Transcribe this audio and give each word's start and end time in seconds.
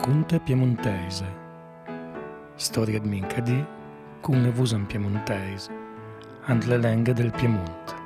racconte 0.00 0.40
piemontese. 0.40 1.26
Storia 2.54 2.98
di 2.98 3.08
Mincadi 3.08 3.62
con 4.22 4.42
le 4.42 4.50
vusan 4.50 4.86
piemontese 4.86 5.70
and 6.46 6.64
le 6.64 6.78
lenghe 6.78 7.12
del 7.12 7.30
Piemonte. 7.30 7.99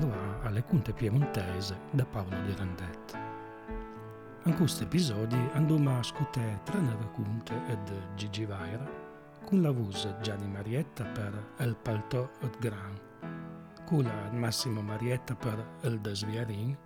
Trovare 0.00 0.46
alle 0.46 0.62
cunte 0.62 0.92
piemontese 0.92 1.78
da 1.90 2.06
Paolo 2.06 2.40
di 2.42 2.54
Randet. 2.54 3.18
In 4.44 4.54
questo 4.56 4.84
episodio 4.84 5.52
andiamo 5.52 5.90
a 5.90 5.98
ascoltare 5.98 6.60
tre 6.64 6.80
racconti 6.80 7.52
di 7.84 7.92
Gigi 8.14 8.46
Vaira 8.46 8.88
con 9.44 9.60
la 9.60 9.70
voce 9.70 10.16
Gianni 10.22 10.48
Marietta 10.48 11.04
per 11.04 11.52
Il 11.58 11.76
paltò 11.76 12.28
et 12.40 12.58
gran, 12.58 12.98
quella 13.84 14.28
di 14.30 14.36
Massimo 14.36 14.80
Marietta 14.80 15.34
per 15.34 15.76
Il 15.82 16.00
desviarin 16.00 16.76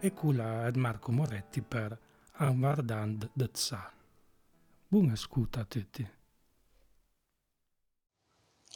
e 0.00 0.12
quella 0.12 0.68
di 0.70 0.80
Marco 0.80 1.12
Moretti 1.12 1.62
per 1.62 1.96
Anvardand 2.32 3.30
de 3.32 3.50
Tsa. 3.50 3.92
Buon 4.88 5.10
ascolto 5.10 5.60
a 5.60 5.64
tutti. 5.64 6.10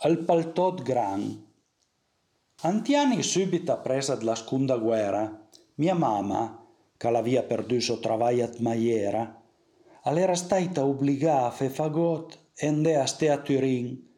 Il 0.04 0.18
paltò 0.18 0.72
gran 0.74 1.50
Antiani 2.64 3.24
subito 3.24 3.76
presa 3.80 4.14
della 4.14 4.36
seconda 4.36 4.76
guerra, 4.76 5.48
mia 5.74 5.94
mamma, 5.94 6.64
che 6.96 7.10
l'aveva 7.10 7.42
perduto 7.42 7.98
travagliat 7.98 8.58
maiera, 8.58 9.42
era 10.04 10.34
stata 10.36 10.84
obbligata 10.84 11.46
a 11.46 11.50
fare 11.50 11.70
fagot 11.70 12.38
e 12.54 12.68
andare 12.68 13.00
a 13.00 13.06
stare 13.06 13.32
a 13.32 13.38
Turin, 13.38 14.08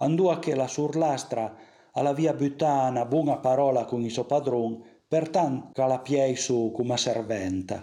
andò 0.00 0.38
che 0.38 0.54
la 0.54 0.66
surlastra 0.66 1.56
l'aveva 1.94 2.34
buttata 2.34 2.90
una 2.90 3.06
buona 3.06 3.38
parola 3.38 3.86
con 3.86 4.02
il 4.02 4.10
suo 4.10 4.26
padron, 4.26 4.84
pertanto 5.08 5.70
che 5.72 5.86
la 5.88 6.00
piei 6.00 6.36
su 6.36 6.72
come 6.74 6.98
serventa. 6.98 7.80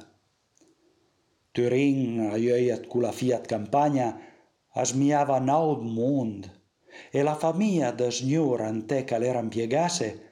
Turin, 1.49 2.29
a 2.31 2.37
ioiat 2.37 2.85
con 2.85 3.01
la 3.01 3.11
Fiat 3.11 3.47
Campagna, 3.47 4.21
asmiava 4.73 5.39
naud 5.39 5.81
mondo, 5.81 6.47
e 7.11 7.21
la 7.21 7.35
famiglia 7.35 7.91
de 7.91 8.11
signor 8.11 8.61
ante 8.61 9.03
che 9.03 9.17
l'era 9.17 9.39
impiegase 9.39 10.29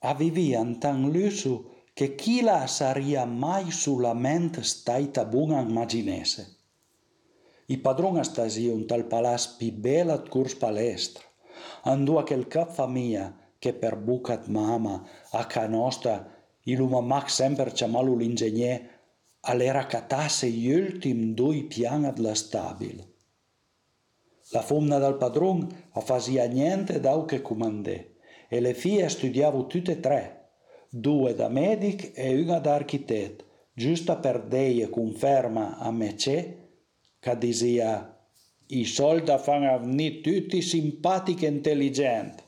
avivian 0.00 0.78
tan 0.78 1.10
lusso 1.10 1.84
che 1.92 2.14
chi 2.14 2.40
la 2.40 2.66
saria 2.66 3.24
mai 3.24 3.70
solamente 3.70 4.62
staita 4.62 5.24
buona 5.24 5.60
immaginese. 5.60 6.56
I 7.66 7.78
padron 7.78 8.22
stasi 8.24 8.66
un 8.66 8.86
tal 8.86 9.04
palas 9.04 9.46
pi 9.58 9.70
bella 9.70 10.18
curs 10.20 10.54
palestra, 10.54 11.24
che 12.24 12.34
il 12.34 12.46
cap 12.48 12.72
famiglia 12.72 13.36
che 13.58 13.74
per 13.74 13.96
bucat 13.96 14.46
mama 14.46 15.04
a 15.32 15.44
canosta 15.46 16.26
il 16.64 16.82
mamma 16.82 17.28
sempre 17.28 17.70
chiamalu 17.72 18.16
l'ingegner 18.16 18.98
all'era 19.40 19.86
catasse 19.86 20.48
gli 20.48 20.72
ultimi 20.72 21.34
due 21.34 21.64
piani 21.64 22.12
della 22.12 22.34
stabile. 22.34 23.09
La 24.52 24.62
fumna 24.62 24.98
del 24.98 25.16
padron 25.16 25.66
a 25.92 26.00
fasia 26.00 26.46
niente 26.46 27.00
dau 27.00 27.24
che 27.24 27.40
comandè. 27.40 28.08
E 28.48 28.60
le 28.60 28.74
figlie 28.74 29.08
studiavo 29.08 29.66
tutte 29.66 29.92
e 29.92 30.00
tre, 30.00 30.48
due 30.88 31.34
da 31.34 31.48
medic 31.48 32.12
e 32.14 32.40
una 32.40 32.58
da 32.58 32.74
architetto, 32.74 33.44
giusto 33.72 34.18
per 34.18 34.42
deie 34.42 34.88
conferma 34.88 35.78
a 35.78 35.92
me 35.92 36.14
c'è 36.14 36.56
che 37.20 37.38
dizia 37.38 38.18
i 38.68 38.84
soldi 38.84 39.32
fanno 39.38 39.72
avni 39.72 40.20
tutti 40.20 40.62
simpatici 40.62 41.44
e 41.44 41.48
intelligenti, 41.48 42.42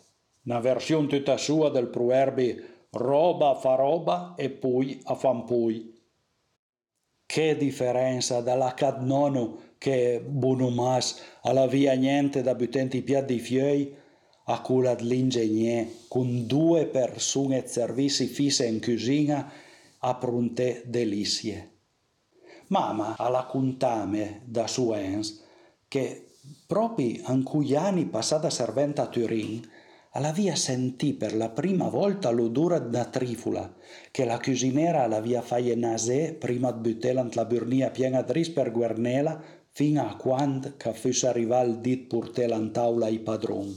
una 0.44 0.60
versione 0.60 1.06
tutta 1.06 1.37
sua 1.37 1.69
del 1.69 1.88
proverbio 1.88 2.71
roba 2.91 3.55
fa 3.55 3.75
roba 3.75 4.34
e 4.37 4.50
poi 4.50 5.00
a 5.05 5.15
fan 5.15 5.44
poi. 5.44 5.91
Che 7.32 7.56
differenza 7.56 8.43
dalla 8.43 8.75
cadnono 8.75 9.76
che 9.78 10.22
Bonomas 10.22 11.19
alla 11.44 11.66
via 11.66 11.94
niente 11.94 12.43
da 12.43 12.54
buttenti 12.54 12.98
i 12.98 13.03
piedi 13.03 13.38
fioi, 13.38 13.97
a 14.44 14.60
cura 14.60 14.94
dell'ingegner 14.94 15.87
con 16.09 16.47
due 16.47 16.84
persone 16.84 17.65
e 17.65 17.69
servizi 17.69 18.26
fisse 18.26 18.66
in 18.66 18.82
cucina 18.82 19.50
a 20.00 20.15
pronte 20.16 20.82
delizie. 20.84 21.70
Mamma 22.66 23.15
alla 23.16 23.47
contame 23.47 24.43
da 24.44 24.66
Suens 24.66 25.43
che 25.88 26.34
proprio 26.66 27.22
in 27.28 27.44
cui 27.44 27.75
anni 27.75 28.04
passata 28.04 28.50
serventa 28.50 29.04
a 29.04 29.06
Turin 29.06 29.66
l'avia 30.21 30.55
sentì 30.55 31.15
per 31.15 31.34
la 31.34 31.49
prima 31.49 31.89
volta 31.89 32.31
l'odore 32.31 32.91
da 32.91 33.06
trifula 33.06 33.73
che 34.11 34.25
la 34.27 34.39
cucinera 34.39 35.06
l'avia 35.06 35.41
fatta 35.41 35.75
nasè 35.75 36.34
prima 36.34 36.71
di 36.71 36.93
buttare 36.93 37.28
la 37.33 37.45
burnia 37.47 37.91
piena 37.91 38.21
di 38.21 38.33
ris 38.33 38.50
per 38.50 38.71
guernela 38.71 39.43
fino 39.71 40.06
a 40.06 40.17
quando 40.17 40.75
che 40.77 40.93
fosse 40.93 41.27
arrivato 41.27 41.69
il 41.69 41.78
dit 41.78 42.06
portare 42.06 42.55
in 42.55 42.73
tavola 42.73 43.09
i 43.09 43.21
padron. 43.21 43.75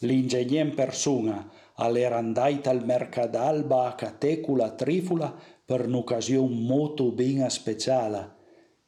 In 0.00 0.72
persona 0.74 1.48
all'era 1.74 2.16
andato 2.16 2.68
al 2.68 2.84
mercadalba 2.84 3.86
a 3.86 3.94
catecula 3.94 4.72
trifula 4.72 5.32
per 5.64 5.86
un'occasione 5.86 6.54
molto 6.54 7.12
ben 7.12 7.48
speciale, 7.50 8.34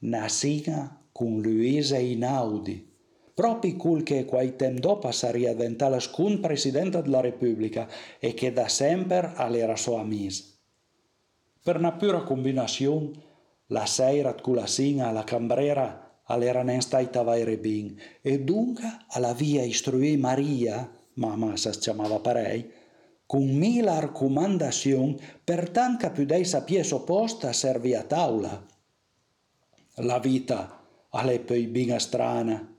una 0.01 0.29
sina 0.29 1.07
con 1.13 1.41
Luisa 1.41 1.99
Inaudi, 1.99 2.88
proprio 3.39 3.77
quel 3.77 4.03
che 4.03 4.27
tempo 4.57 4.81
dopo 4.81 5.13
sarebbe 5.13 5.55
diventato 5.55 5.95
il 5.95 6.03
secondo 6.03 6.41
presidente 6.41 7.01
della 7.01 7.21
Repubblica 7.21 7.87
e 8.19 8.35
che 8.35 8.53
da 8.53 8.67
sempre 8.67 9.31
all'era 9.37 9.77
sua 9.77 10.01
amica. 10.01 10.43
Per 11.63 11.77
una 11.77 11.93
pura 11.93 12.25
combinazione, 12.25 13.13
la 13.67 13.87
sera 13.87 14.35
con 14.35 14.57
la 14.57 14.67
sina 14.67 15.07
alla 15.07 15.23
cambrera 15.23 16.23
all'era 16.25 16.65
nen 16.65 16.81
staita 16.81 17.23
vaire 17.23 17.59
bin, 17.59 17.97
e 18.21 18.41
dunque 18.41 19.05
alla 19.11 19.35
via 19.35 19.63
istruì 19.63 20.17
Maria, 20.17 20.91
mamma 21.15 21.57
si 21.57 21.71
chiamava 21.79 22.19
parei, 22.19 22.69
con 23.25 23.47
mila 23.47 24.01
raccomandazioni 24.01 25.17
per 25.45 25.71
tanca 25.71 26.11
pudei 26.11 26.45
sapere 26.45 26.83
sopposta 26.83 27.53
servi 27.53 27.95
a 27.95 28.03
tavola. 28.03 28.67
La 29.95 30.19
vita 30.19 30.83
alle 31.11 31.39
poi 31.39 31.69
bin 31.69 31.97
strana. 32.01 32.73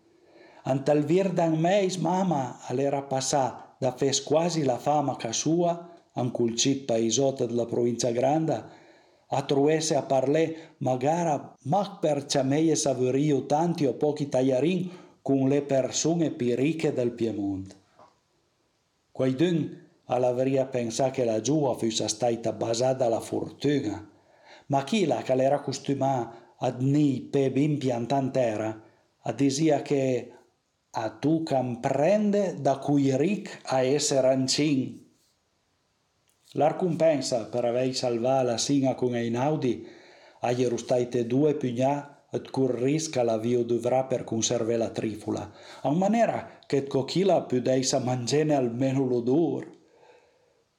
Antal 0.63 1.03
virdan 1.03 1.59
meis 1.59 1.97
mamma 1.97 2.59
all'era 2.67 3.01
passata 3.01 3.75
da 3.79 3.91
fes 3.91 4.21
quasi 4.23 4.63
la 4.63 4.77
fama 4.77 5.15
ca 5.15 5.31
sua, 5.31 5.89
an 6.13 6.31
cul 6.31 6.55
cit 6.55 6.85
paesot 6.85 7.45
della 7.45 7.65
provincia 7.65 8.11
grande, 8.11 8.63
a 9.31 9.41
truesse 9.43 9.95
a 9.95 10.01
parlè 10.01 10.55
magara 10.79 11.55
mac 11.63 11.99
per 11.99 12.25
ciameie 12.25 12.75
savurio 12.75 13.45
tanti 13.45 13.85
o 13.85 13.93
pochi 13.93 14.27
tagliarin 14.27 14.89
con 15.21 15.47
le 15.47 15.61
persone 15.61 16.31
più 16.31 16.55
ricche 16.55 16.91
del 16.91 17.11
Piemonte. 17.11 17.75
Quaidun 19.11 19.87
all'avria 20.05 20.65
pensato 20.65 21.11
che 21.11 21.25
la 21.25 21.39
giua 21.39 21.75
fosse 21.75 22.07
stata 22.07 22.51
basata 22.51 23.05
alla 23.05 23.19
fortuna, 23.19 24.09
ma 24.67 24.83
chi 24.83 25.05
la 25.05 25.21
che 25.21 25.33
era 25.33 25.61
costumata 25.61 26.55
a 26.57 26.71
dni 26.71 27.27
per 27.31 27.51
ben 27.51 27.77
piantantera, 27.77 28.81
a 29.21 29.31
disia 29.31 29.81
che 29.81 30.33
a 30.91 31.09
tu 31.09 31.43
comprende 31.43 32.55
da 32.59 32.77
cui 32.77 33.15
ric 33.15 33.61
a 33.65 33.81
essere 33.81 34.27
ancin 34.27 35.07
la 36.53 36.67
ricompensa 36.69 37.45
per 37.45 37.65
aver 37.65 37.93
salvato 37.93 38.47
la 38.47 38.57
singa 38.57 38.95
con 38.95 39.15
Einaudi 39.15 39.87
agli 40.39 40.67
state 40.77 41.27
due 41.27 41.53
pugnà 41.53 42.19
et 42.31 42.49
currisca 42.49 43.23
la 43.23 43.37
vio 43.37 43.63
dovrà 43.63 44.03
per 44.05 44.23
conservare 44.23 44.77
la 44.77 44.89
trifula, 44.89 45.51
a 45.81 45.91
maniera 45.91 46.59
che 46.65 46.85
cochila 46.85 47.41
pudesse 47.41 47.99
mangiare 47.99 48.53
almeno 48.53 49.05
l'odor. 49.05 49.77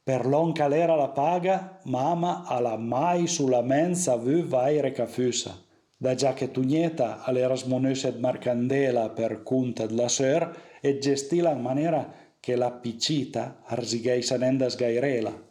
Per 0.02 0.26
l'on 0.26 0.52
era 0.56 0.94
la 0.94 1.08
paga, 1.08 1.80
mamma 1.84 2.44
alla 2.46 2.76
mai 2.76 3.26
sulla 3.26 3.62
mensa 3.62 4.16
vu 4.16 4.44
vaire 4.44 4.92
cafusa, 4.92 5.56
da 6.02 6.14
già 6.14 6.32
che 6.32 6.50
tugneta 6.50 7.22
all'era 7.24 7.54
smonesse 7.54 8.16
marcandela 8.18 9.10
per 9.10 9.42
conta 9.42 9.84
della 9.84 10.08
sœur 10.08 10.50
e 10.80 10.96
gestila 10.96 11.50
in 11.50 11.60
maniera 11.60 12.10
che 12.40 12.56
la 12.56 12.70
piccita 12.70 13.60
arsigheisa 13.66 14.38
nenda 14.38 14.70
sgairela. 14.70 15.46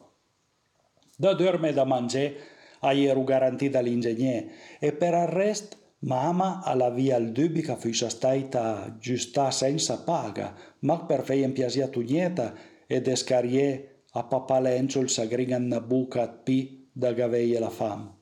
Da 1.16 1.34
dorme 1.36 1.72
da 1.72 1.86
mangiare 1.86 2.36
ero 2.80 3.24
garantita 3.24 3.80
l'ingegner 3.80 4.50
e 4.80 4.92
per 4.92 5.14
il 5.14 5.28
resto 5.28 5.78
mamma 6.00 6.64
alla 6.64 6.90
via 6.90 7.18
il 7.18 7.32
dubbio 7.32 7.62
che 7.62 7.76
fosse 7.76 8.10
stata 8.10 8.96
giusta 8.98 9.52
senza 9.52 10.00
paga, 10.00 10.56
ma 10.80 10.98
per 11.06 11.26
fare 11.26 11.42
in 11.42 11.52
piacia 11.52 11.90
tugneta 11.90 12.56
e 12.88 13.02
descarie 13.02 14.06
a 14.14 14.24
papalencio 14.24 15.00
il 15.00 15.12
sagringan 15.12 15.68
na 15.68 15.80
buca 15.80 16.28
pi 16.28 16.90
da 16.92 17.14
gaveie 17.14 17.60
la 17.60 17.70
fam. 17.70 18.19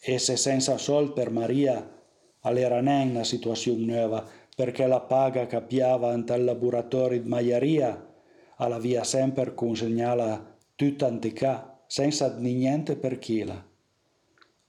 E 0.00 0.18
se 0.18 0.36
senza 0.36 0.78
sol 0.78 1.12
per 1.12 1.30
Maria 1.30 1.96
all'era 2.40 2.80
nen 2.80 3.10
una 3.10 3.24
situazione 3.24 3.84
nuova, 3.84 4.24
perché 4.54 4.86
la 4.86 5.00
paga 5.00 5.46
capiava 5.46 6.10
ante 6.10 6.34
il 6.34 6.44
laboratorio 6.44 7.20
di 7.20 7.28
maieria, 7.28 8.06
alla 8.56 8.78
via 8.78 9.04
sempre 9.04 9.54
consegnala 9.54 10.56
tutta 10.74 11.06
antica, 11.06 11.80
senza 11.86 12.36
niente 12.38 12.96
per 12.96 13.18
chila. 13.18 13.66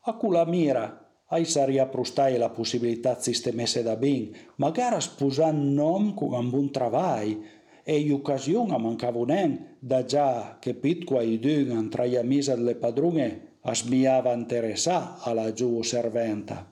A 0.02 0.14
cula 0.14 0.46
mira, 0.46 1.10
ai 1.28 1.46
saria 1.46 1.86
prostai 1.86 2.38
la 2.38 2.50
possibilità 2.50 3.14
di 3.14 3.22
sistemesse 3.22 3.84
da 3.84 3.96
bin, 3.96 4.32
magari 4.56 5.00
sposando 5.00 5.84
nom 5.84 6.14
con 6.14 6.34
un 6.34 6.50
buon 6.50 6.70
lavoro, 6.74 7.58
e 7.84 8.12
occasione 8.12 8.78
mancava 8.78 9.24
nen, 9.26 9.78
da 9.80 10.04
già 10.06 10.58
che 10.60 10.74
pitqua 10.76 11.22
i 11.22 11.40
dun 11.40 11.90
tra 11.90 12.06
gli 12.06 12.16
amici 12.16 12.50
delle 12.50 12.76
padrone 12.76 13.49
asmiava 13.62 14.34
interessà 14.34 15.18
alla 15.20 15.52
giù 15.54 15.82
serventa. 15.82 16.72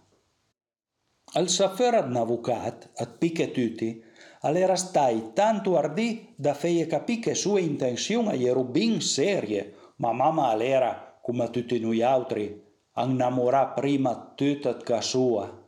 Al 1.34 1.50
safer 1.50 1.96
ad 1.96 2.10
navucat, 2.10 2.92
ad 2.96 3.18
picche 3.18 3.52
tutti, 3.52 4.02
all'era 4.42 4.76
stai 4.76 5.32
tanto 5.34 5.78
ardì 5.78 6.34
da 6.36 6.54
feie 6.54 6.86
capì 6.86 7.20
che 7.20 7.36
sue 7.36 7.62
intenzioni 7.62 8.46
erano 8.46 8.64
ben 8.64 9.02
serie, 9.02 9.74
ma 9.98 10.14
mamma 10.14 10.48
all'era, 10.48 11.20
come 11.22 11.50
tutti 11.50 11.80
noi 11.80 12.02
altri, 12.02 12.64
innamorà 12.96 13.68
prima 13.68 14.34
tutta 14.36 14.78
ca 14.78 15.02
sua, 15.02 15.66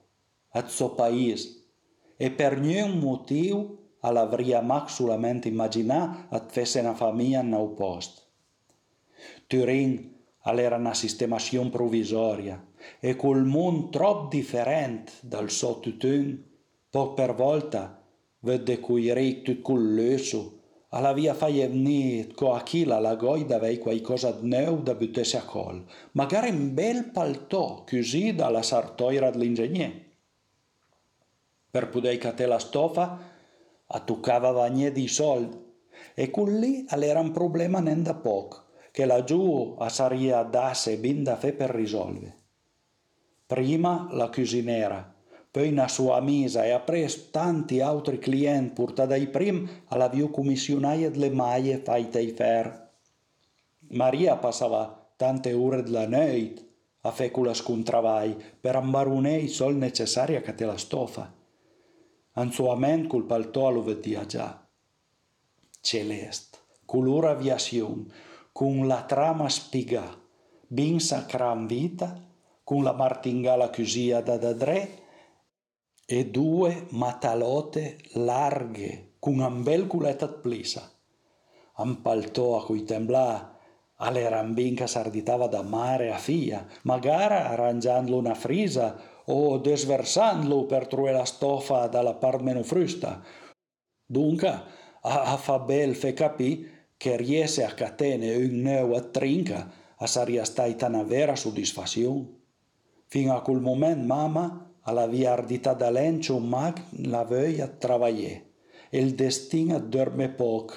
a 0.51 0.67
suo 0.67 0.91
paese, 0.91 1.63
e 2.15 2.31
per 2.31 2.59
nessun 2.59 2.97
motivo 2.99 3.77
all'avria 3.99 4.61
mai 4.61 4.87
solamente 4.87 5.49
immaginà 5.49 6.27
a 6.29 6.45
fesse 6.47 6.79
una 6.79 6.95
famiglia 6.95 7.41
nel 7.41 7.73
posto. 7.75 8.21
Turin 9.47 10.18
all'era 10.49 10.75
una 10.75 10.93
sistemazione 10.93 11.69
provvisoria. 11.69 12.63
E 12.99 13.15
col 13.15 13.45
mondo 13.45 13.89
troppo 13.89 14.27
differente 14.29 15.13
dal 15.21 15.49
suo 15.49 15.79
tutun, 15.79 16.43
poco 16.89 17.13
per 17.13 17.35
volta 17.35 18.01
vede 18.39 18.79
cui 18.79 19.11
re 19.11 19.41
tutto 19.41 19.61
col 19.61 19.93
lusso 19.93 20.59
alla 20.89 21.13
via 21.13 21.35
fai 21.35 21.59
venire 21.59 22.33
co 22.33 22.53
Achilla 22.53 22.99
la 22.99 23.15
goida 23.15 23.57
avei 23.57 23.77
qualcosa 23.77 24.31
di 24.31 24.47
nuovo 24.47 24.81
da 24.81 24.95
buttarsi 24.95 25.37
a 25.37 25.43
col, 25.43 25.85
magari 26.13 26.49
un 26.49 26.73
bel 26.73 27.11
paltò 27.11 27.83
così 27.87 28.33
dalla 28.33 28.63
sartoira 28.63 29.29
dell'ingegnere. 29.29 30.07
Per 31.69 31.89
poter 31.89 32.17
catè 32.17 32.47
la 32.47 32.57
stoffa, 32.57 33.19
a 33.85 33.99
toccava 33.99 34.49
vagne 34.49 34.91
di 34.91 35.07
soldi, 35.07 35.57
e 36.15 36.31
con 36.31 36.57
lì 36.57 36.85
era 36.87 37.19
un 37.19 37.31
problema 37.31 37.79
non 37.79 38.01
da 38.01 38.15
poco, 38.15 38.63
che 38.91 39.05
laggiù 39.05 39.75
a 39.79 39.89
saria 39.89 40.43
dasse 40.43 40.97
bin 40.97 41.23
da 41.23 41.35
fe 41.35 41.53
per 41.53 41.69
risolvere. 41.69 42.37
Prima 43.45 44.07
la 44.11 44.29
cusinera, 44.29 45.15
poi 45.51 45.69
una 45.69 45.87
sua 45.87 46.17
amica 46.17 46.63
e 46.63 46.69
ha 46.69 46.79
preso 46.79 47.29
tanti 47.31 47.81
altri 47.81 48.19
clienti 48.19 48.73
portati 48.73 49.09
dai 49.09 49.27
prim 49.27 49.67
alla 49.87 50.07
via 50.07 50.27
commissionaia 50.29 51.09
delle 51.09 51.31
maglie 51.31 51.81
fatte 51.83 52.19
ai 52.19 52.31
fer. 52.31 52.87
Maria 53.89 54.35
passava 54.35 55.11
tante 55.15 55.53
ore 55.53 55.81
della 55.81 56.07
notte 56.07 56.67
a 57.01 57.11
fecula 57.11 57.53
scontravai 57.53 58.35
per 58.59 58.75
ambarune 58.75 59.37
i 59.37 59.47
sol 59.47 59.75
necessari 59.75 60.35
a 60.35 60.41
cate 60.41 60.65
la 60.65 60.77
stofa. 60.77 61.33
Anzuament 62.33 63.07
col 63.07 63.25
paltò 63.25 63.71
vedia 63.81 64.25
già. 64.25 64.63
Celeste, 65.81 66.57
color 66.85 67.25
aviazione, 67.25 68.05
con 68.59 68.89
la 68.89 69.05
trama 69.05 69.47
spiga, 69.47 70.03
bin 70.67 70.99
sacran 70.99 71.65
vita, 71.65 72.09
con 72.65 72.83
la 72.83 72.91
martingala 72.91 73.69
cusia 73.69 74.19
da 74.19 74.35
da 74.35 74.51
dre, 74.51 74.99
e 76.05 76.25
due 76.25 76.87
matalote 76.89 77.99
larghe 78.15 79.15
con 79.17 79.39
un 79.39 79.63
bel 79.63 79.87
culetto 79.87 80.41
plisa. 80.41 80.91
Un 81.77 82.01
paltò 82.01 82.59
a 82.59 82.65
cui 82.65 82.83
temblà 82.83 83.57
alle 83.95 84.27
rambin 84.27 84.75
che 84.75 84.87
s'arditava 84.87 85.47
da 85.47 85.61
mare 85.61 86.11
a 86.11 86.17
fia, 86.17 86.67
magari 86.81 87.35
arrangiandolo 87.35 88.17
una 88.17 88.35
frisa 88.35 88.99
o 89.27 89.57
desversandolo 89.57 90.65
per 90.65 90.87
trovare 90.87 91.15
la 91.15 91.23
stoffa 91.23 91.87
dalla 91.87 92.15
parte 92.15 92.43
meno 92.43 92.63
frusta. 92.63 93.23
Dunque, 94.05 94.49
a, 94.49 95.21
a 95.31 95.37
fa 95.37 95.59
bel 95.59 95.95
fe 95.95 96.11
capì 96.11 96.77
che 96.99 97.15
riesce 97.15 97.63
a 97.63 97.71
catene 97.71 98.35
un 98.35 98.59
neo 98.59 98.93
a 98.93 98.99
trinca 98.99 99.71
a 99.95 100.05
saria 100.05 100.43
stata 100.43 100.87
una 100.87 101.03
vera 101.03 101.33
soddisfazione. 101.33 102.27
Fino 103.07 103.33
a 103.33 103.41
quel 103.41 103.61
momento, 103.61 104.05
mamma, 104.05 104.73
via 105.07 105.31
ardita 105.31 105.71
da 105.73 105.89
lencio 105.89 106.39
mag 106.39 106.77
la 107.07 107.23
veuille 107.23 107.61
a 107.61 107.67
travailler. 107.69 108.43
Il 108.89 109.15
destin 109.15 109.81
dorme 109.87 110.27
poc. 110.27 110.73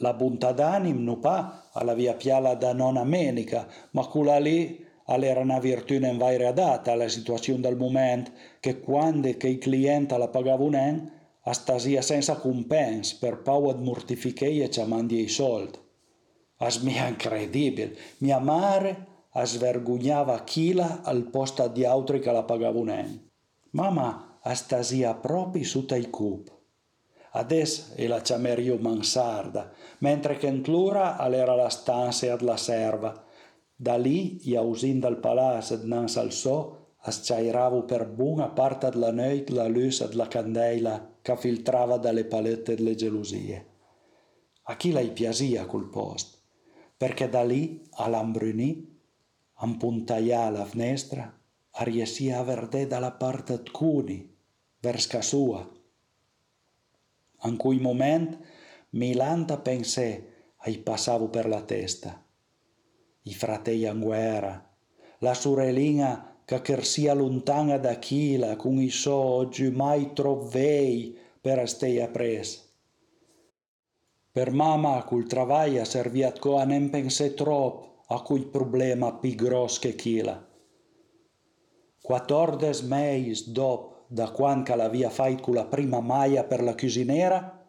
La 0.00 0.12
bontà 0.12 0.52
d'anim 0.52 1.02
no 1.02 1.16
pa 1.16 1.70
alla 1.72 1.94
piala 1.94 2.54
da 2.54 2.74
non 2.74 2.98
amenica, 2.98 3.66
ma 3.92 4.04
quella 4.06 4.38
lì 4.38 4.84
era 5.06 5.40
una 5.40 5.58
virtù 5.58 5.94
in 5.94 6.18
vaire 6.18 6.48
adatta 6.48 6.92
alla 6.92 7.08
situazione 7.08 7.62
del 7.62 7.76
momento, 7.76 8.30
che 8.60 8.80
quando 8.80 9.34
che 9.38 9.48
i 9.48 9.56
clienti 9.56 10.18
la 10.18 10.28
pagavano 10.28 11.14
astasia 11.48 12.02
senza 12.02 12.36
compens 12.36 13.14
per 13.14 13.38
paura 13.38 13.72
di 13.72 13.84
mortificare 13.84 14.64
e 14.64 14.70
ciamandi 14.70 15.20
i 15.20 15.28
soldi. 15.28 15.78
As 16.58 16.78
mia 16.78 17.06
incredibile, 17.06 17.96
mia 18.18 18.38
madre 18.38 19.14
svergognava 19.44 20.42
chila 20.44 21.02
al 21.02 21.24
posto 21.24 21.68
di 21.68 21.84
altri 21.84 22.20
che 22.20 22.32
la 22.32 22.42
pagavano. 22.42 23.24
Mamma 23.70 24.38
astasia 24.42 25.14
proprio 25.14 25.64
sotto 25.64 25.94
il 25.94 26.10
cup. 26.10 26.50
Adesso 27.32 27.94
è 27.94 28.06
la 28.06 28.22
ciamerio 28.22 28.78
mansarda, 28.78 29.70
mentre 29.98 30.38
che 30.38 30.46
in 30.46 30.62
tlura 30.62 31.18
era 31.30 31.54
la 31.54 31.68
stanza 31.68 32.34
della 32.34 32.56
serva. 32.56 33.24
Da 33.74 33.96
lì, 33.96 34.48
iausin 34.48 34.98
dal 34.98 35.18
palazzo 35.18 35.76
dinanzi 35.76 36.18
al 36.18 36.32
so, 36.32 36.75
asciairavo 37.08 37.84
per 37.84 38.08
buona 38.08 38.48
parte 38.48 38.90
della 38.90 39.12
notte 39.12 39.52
la 39.52 39.68
luce 39.68 40.08
della 40.08 40.26
candela 40.26 41.18
che 41.22 41.36
filtrava 41.36 41.98
dalle 41.98 42.24
palette 42.24 42.74
delle 42.74 42.96
gelosie. 42.96 43.66
A 44.62 44.76
chi 44.76 44.90
lei 44.90 45.12
piasia 45.12 45.66
quel 45.66 45.88
posto, 45.88 46.38
perché 46.96 47.28
da 47.28 47.44
lì 47.44 47.86
all'ambrunì, 47.92 48.98
ampuntaia 49.54 50.50
la 50.50 50.64
finestra, 50.64 51.32
a 51.70 51.84
riesia 51.84 52.40
a 52.40 52.42
verde 52.42 52.88
dalla 52.88 53.12
parte 53.12 53.62
d'cuni, 53.62 54.34
vers 54.80 55.06
ca 55.06 55.22
sua. 55.22 55.64
In 57.44 57.56
cui 57.56 57.78
moment 57.78 58.36
milanta 58.90 59.58
pensè 59.58 60.24
ai 60.56 60.78
passavo 60.78 61.28
per 61.28 61.46
la 61.46 61.62
testa. 61.62 62.20
I 63.22 63.34
fratelli 63.34 63.86
in 63.86 64.00
guerra, 64.00 64.74
la 65.18 65.34
sorellina 65.34 66.35
che 66.46 66.60
chersia 66.62 67.12
lontana 67.12 67.76
da 67.76 67.98
Chila 67.98 68.54
con 68.54 68.78
i 68.78 68.88
so 68.88 69.16
oggi 69.16 69.68
mai 69.68 70.12
trovei 70.12 71.18
per 71.40 71.68
stei 71.68 72.08
pres. 72.08 72.62
Per 74.30 74.52
mamma 74.52 75.02
col 75.02 75.26
travaglia 75.26 75.84
serviat 75.84 76.38
co 76.38 76.56
a 76.56 76.64
nem 76.64 76.88
pensè 76.88 77.34
trop 77.34 78.04
a 78.06 78.22
cui 78.22 78.46
problema 78.46 79.12
pi 79.14 79.34
gros 79.34 79.80
che 79.80 79.96
Chila. 79.96 80.38
14 82.00 82.86
mesi 82.86 83.50
dopo 83.50 84.04
da 84.06 84.30
quando 84.30 84.76
l'aveva 84.76 85.10
fatto 85.10 85.52
la 85.52 85.64
prima 85.64 85.98
maglia 85.98 86.44
per 86.44 86.62
la 86.62 86.76
cusinera, 86.76 87.66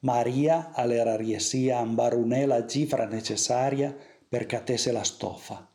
Maria 0.00 0.72
era 0.76 1.16
riuscita 1.16 1.78
a 1.78 1.82
imbarunare 1.82 2.46
la 2.46 2.64
cifra 2.64 3.06
necessaria 3.06 3.92
per 4.28 4.46
catesse 4.46 4.92
la 4.92 5.02
stoffa. 5.02 5.69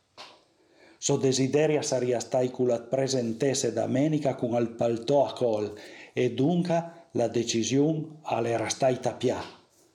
So 1.05 1.17
desideria 1.17 1.81
che 1.81 2.63
la 2.65 2.79
presentesse 2.79 3.71
domenica 3.71 4.33
con 4.33 4.59
il 4.59 4.71
paltò 4.71 5.27
a 5.27 5.33
col 5.33 5.71
e 6.13 6.33
dunque 6.33 7.09
la 7.11 7.27
decisione 7.27 8.21
era 8.23 8.67
stata 8.69 9.13
pia. 9.13 9.39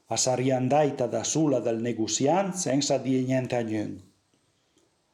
A 0.07 0.17
sarebbe 0.17 0.52
andata 0.52 1.09
da 1.09 1.25
sola 1.25 1.59
dal 1.59 1.81
negoziante 1.81 2.59
senza 2.59 2.97
dire 2.99 3.23
niente 3.23 3.57
a 3.57 3.62
nessuno 3.62 4.09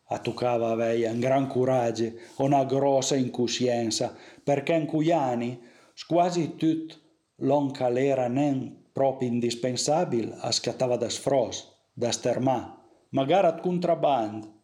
a 0.09 0.19
toccava 0.19 0.69
avere 0.69 1.09
un 1.09 1.19
gran 1.19 1.47
coraggio, 1.47 2.12
una 2.37 2.65
grossa 2.65 3.17
incoscienza, 3.17 4.15
perché 4.45 4.75
in 4.75 4.85
quegli 4.85 5.12
anni 5.12 5.59
quasi 6.07 6.57
tutto 6.57 6.95
l'on 7.37 7.73
che 7.73 8.07
era 8.07 8.29
non 8.29 8.85
proprio 8.93 9.31
indispensabile 9.31 10.37
scattava 10.50 10.99
da 10.99 11.09
sfros, 11.09 11.73
da 11.95 12.12
stermà, 12.12 12.87
magari 13.09 13.47
a 13.47 13.55
contrabbando. 13.55 14.56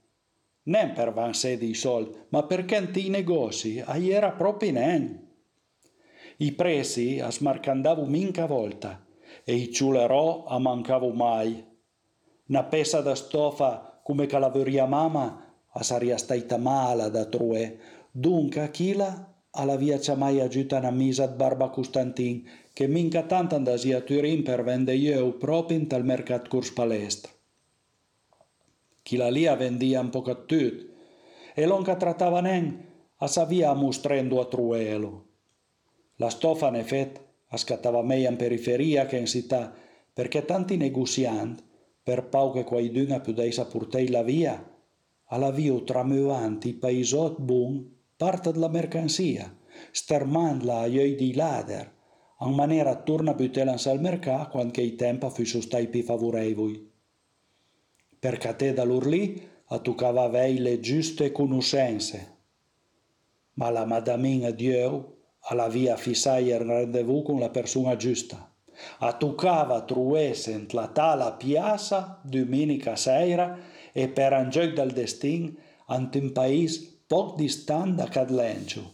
Non 0.65 0.93
per 0.93 1.13
vansè 1.13 1.59
di 1.59 1.75
soldi, 1.75 2.17
ma 2.29 2.45
perché 2.45 2.77
in 2.95 3.11
negozi 3.11 3.83
era 4.11 4.31
proprio 4.31 4.73
non. 4.73 5.31
I 6.37 6.53
prezzi 6.53 7.23
smarcandavo 7.29 8.05
minca 8.05 8.47
volta 8.47 9.05
e 9.45 9.55
i 9.55 9.73
ciulerò 9.73 10.45
a 10.45 10.59
mancavo 10.59 11.13
mai. 11.13 11.65
Una 12.47 12.65
pezza 12.65 13.01
da 13.01 13.15
stoffa 13.15 14.01
come 14.03 14.27
la 14.27 14.51
mamma 14.87 15.53
a 15.69 15.83
saria 15.83 16.17
staita 16.17 16.59
mala 16.59 17.09
da 17.09 17.25
true, 17.25 17.79
dunque 18.11 18.61
Achila 18.61 19.33
alla 19.51 19.77
via 19.77 19.99
mai 20.15 20.41
aiuta 20.41 20.79
una 20.79 20.91
misa 20.91 21.27
di 21.27 21.37
barba 21.37 21.69
Costantin, 21.69 22.49
che 22.73 22.87
minca 22.87 23.23
tanto 23.23 23.55
andasi 23.55 23.93
a 23.93 24.01
Turin 24.01 24.43
per 24.43 24.65
vende 24.65 24.95
io 24.95 25.33
proprio 25.33 25.79
in 25.79 25.87
tal 25.87 26.05
mercat 26.05 26.49
curs 26.49 26.71
palestra. 26.73 27.31
Chi 27.31 27.39
la 27.39 27.41
lia 27.41 27.41
vendia 27.41 27.41
un 27.41 27.41
po' 28.03 28.31
tut, 28.33 28.51
e 28.55 28.69
non 28.69 28.79
che 28.79 28.89
trattava 31.97 32.41
nen 32.41 32.87
a 33.19 33.27
sa 33.27 33.45
via 33.45 33.75
mostrendo 33.75 34.41
a 34.41 34.47
truelo. 34.47 35.27
La 36.17 36.31
stofa 36.31 36.71
ne 36.71 36.85
fet 36.85 37.21
scattava 37.57 38.03
meglio 38.03 38.31
in 38.31 38.37
periferia 38.37 39.07
che 39.07 39.19
in 39.19 39.27
città, 39.27 39.73
perché 40.13 40.45
tanti 40.45 40.77
negozianti, 40.77 41.63
per 42.03 42.29
pau 42.29 42.53
che 42.53 42.65
quaiduna 42.65 43.21
pudesse 43.21 43.65
portare 43.67 44.09
la 44.09 44.23
via, 44.23 44.55
alla 45.27 45.51
via 45.51 45.79
tramuanti 45.81 46.75
paesot 46.75 47.39
bun 47.41 47.89
parte 48.17 48.53
della 48.53 48.69
mercanzia, 48.69 49.55
stermandla 49.91 50.81
a 50.81 50.87
io 50.87 51.15
di 51.17 51.35
lader, 51.35 51.93
in 52.41 52.55
maniera 52.55 52.97
torna 52.97 53.31
a 53.31 53.35
buttarla 53.35 53.77
al 53.85 54.01
mercato 54.01 54.51
quando 54.51 54.81
i 54.81 54.95
tempi 54.95 55.29
fossero 55.31 55.63
stati 55.63 55.87
più 55.89 56.03
favorevoli. 56.03 56.92
Perché 58.23 58.55
te 58.55 58.73
da 58.73 58.85
lur 58.85 59.05
lì 59.09 59.51
a 59.67 59.81
toccava 59.81 60.23
avere 60.23 60.53
le 60.61 60.79
giuste 60.79 61.33
conoscenze. 61.33 62.37
Ma 63.55 63.69
la 63.71 63.85
madamina 63.85 64.51
Dio 64.51 65.17
alla 65.41 65.67
via 65.67 65.97
fissai 65.97 66.47
il 66.47 66.61
rendezvous 66.61 67.25
con 67.25 67.41
la 67.41 67.51
persona 67.51 67.97
giusta. 67.97 68.49
A 68.99 69.13
toccava 69.15 69.83
truesse 69.83 70.67
la 70.71 70.87
tala 70.87 71.33
piazza 71.33 72.21
domenica 72.23 72.95
sera 72.95 73.59
e 73.91 74.09
per 74.09 74.35
un 74.35 74.51
gioco 74.51 74.75
del 74.75 74.93
destin 74.93 75.57
ant 75.87 76.15
un 76.15 76.31
paese 76.31 77.01
poc 77.09 77.35
distant 77.35 77.97
da 77.97 78.07
Cadlencio. 78.07 78.93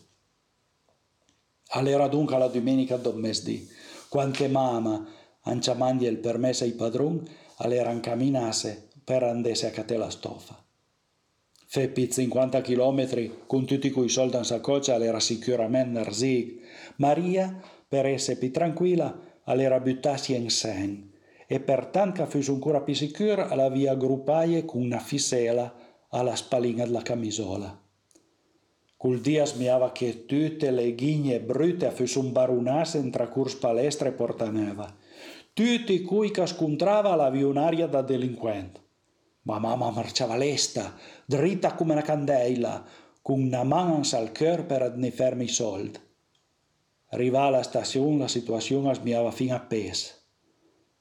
All'era 1.72 2.08
dunque 2.08 2.38
la 2.38 2.48
domenica 2.48 2.96
do 2.96 3.12
mesdì, 3.12 3.68
quando 4.08 4.48
mamma, 4.48 5.06
anciamandi 5.42 6.06
il 6.06 6.16
permesso 6.16 6.64
ai 6.64 6.72
padron, 6.72 7.22
all'era 7.56 7.94
camminasse 8.00 8.87
per 9.08 9.22
andesse 9.22 9.66
a 9.66 9.70
catela 9.70 10.10
stofa. 10.10 10.62
Feppi 11.64 12.10
50 12.10 12.60
km 12.60 13.46
con 13.46 13.64
tutti 13.64 13.90
quei 13.90 14.10
soldi 14.10 14.36
in 14.36 14.44
saccoccia 14.44 14.94
all'era 14.96 15.18
sicuramente 15.18 15.98
Nerzig. 15.98 16.60
Maria, 16.96 17.58
per 17.88 18.04
essere 18.04 18.36
più 18.36 18.52
tranquilla, 18.52 19.18
all'era 19.44 19.80
buttarsi 19.80 20.34
in 20.34 20.50
sen 20.50 21.10
e 21.46 21.58
per 21.58 21.86
tanto 21.86 22.22
che 22.22 22.28
fosse 22.28 22.50
ancora 22.50 22.82
più 22.82 22.92
sicura, 22.94 23.54
la 23.54 23.70
via 23.70 23.92
aggruppaie 23.92 24.66
con 24.66 24.82
una 24.82 24.98
fissela 24.98 25.74
alla 26.10 26.36
spallina 26.36 26.84
della 26.84 27.00
camisola. 27.00 27.80
Col 28.94 29.20
dia 29.20 29.46
smiava 29.46 29.90
che 29.90 30.26
tutte 30.26 30.70
le 30.70 30.94
ghigne 30.94 31.40
brutte 31.40 31.90
fossero 31.92 32.26
barunasse 32.26 33.08
tra 33.08 33.28
curs 33.28 33.54
palestra 33.54 34.10
e 34.10 34.12
portaneva. 34.12 34.94
Tutti 35.54 36.02
cui 36.02 36.30
che 36.30 36.46
scontrava 36.46 37.14
l'aveva 37.14 37.48
un'aria 37.48 37.86
da 37.86 38.02
delinquente. 38.02 38.86
Ma 39.48 39.58
mamma 39.58 39.90
marciava 39.90 40.36
lesta, 40.36 40.94
dritta 41.24 41.74
come 41.74 41.92
una 41.92 42.02
candela, 42.02 42.84
con 43.22 43.40
una 43.40 43.64
mano 43.64 44.02
al 44.12 44.30
cœur 44.30 44.66
per 44.66 44.94
ne 44.94 45.10
fermi 45.10 45.44
i 45.44 45.48
soldi. 45.48 45.98
Arriva 47.12 47.44
alla 47.44 47.62
stazione, 47.62 48.18
la 48.18 48.28
situazione 48.28 48.94
smiava 48.94 49.30
fino 49.30 49.54
a 49.54 49.60
pes. 49.60 50.22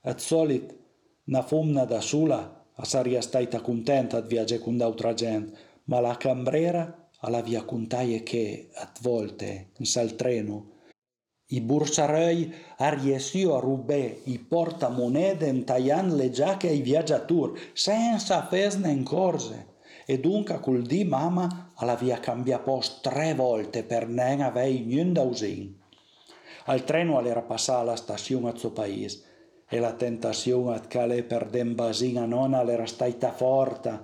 Al 0.03 0.21
solito, 0.21 0.75
una 1.25 1.41
fumna 1.41 1.83
da 1.83 1.99
sola, 1.99 2.65
sarebbe 2.83 3.19
stata 3.19 3.59
contenta 3.59 4.21
di 4.21 4.29
viaggiare 4.29 4.61
con 4.61 4.77
d'altra 4.77 5.13
gente, 5.13 5.57
ma 5.83 5.99
la 5.99 6.15
cambrera 6.15 7.09
alla 7.19 7.41
via 7.41 7.65
contaie 7.65 8.23
che, 8.23 8.69
a 8.75 8.89
volte, 9.01 9.71
in 9.77 9.85
sal 9.85 10.15
treno, 10.15 10.76
i 11.49 11.61
bursarei 11.61 12.53
ha 12.77 12.89
riesio 12.89 13.55
a 13.55 13.59
rubare 13.59 14.19
i 14.25 14.37
portamonete 14.37 15.45
intagliando 15.45 16.15
le 16.15 16.29
giacche 16.29 16.67
ai 16.67 16.81
viaggiatori, 16.81 17.59
senza 17.73 18.45
fesne 18.47 18.91
in 18.91 19.03
corse. 19.03 19.75
E 20.05 20.19
dunque 20.19 20.59
col 20.59 20.81
di 20.83 21.03
mamma 21.03 21.71
alla 21.75 21.95
via 21.95 22.19
cambia 22.19 22.59
posto 22.59 23.09
tre 23.09 23.33
volte 23.33 23.83
per 23.83 24.07
non 24.07 24.41
avere 24.41 24.79
niente 24.79 25.19
da 25.19 25.21
usare. 25.21 25.73
Al 26.65 26.83
treno 26.83 27.21
era 27.25 27.41
passata 27.41 27.79
alla 27.79 27.95
stazione 27.95 28.49
a 28.49 28.55
suo 28.55 28.71
paese 28.71 29.23
e 29.69 29.79
la 29.79 29.93
tentazione 29.93 30.75
a 30.75 30.79
cale 30.79 31.23
per 31.23 31.47
den 31.49 31.75
basina 31.75 32.25
non 32.25 32.53
era 32.53 32.85
stata 32.85 33.31
forte. 33.31 33.99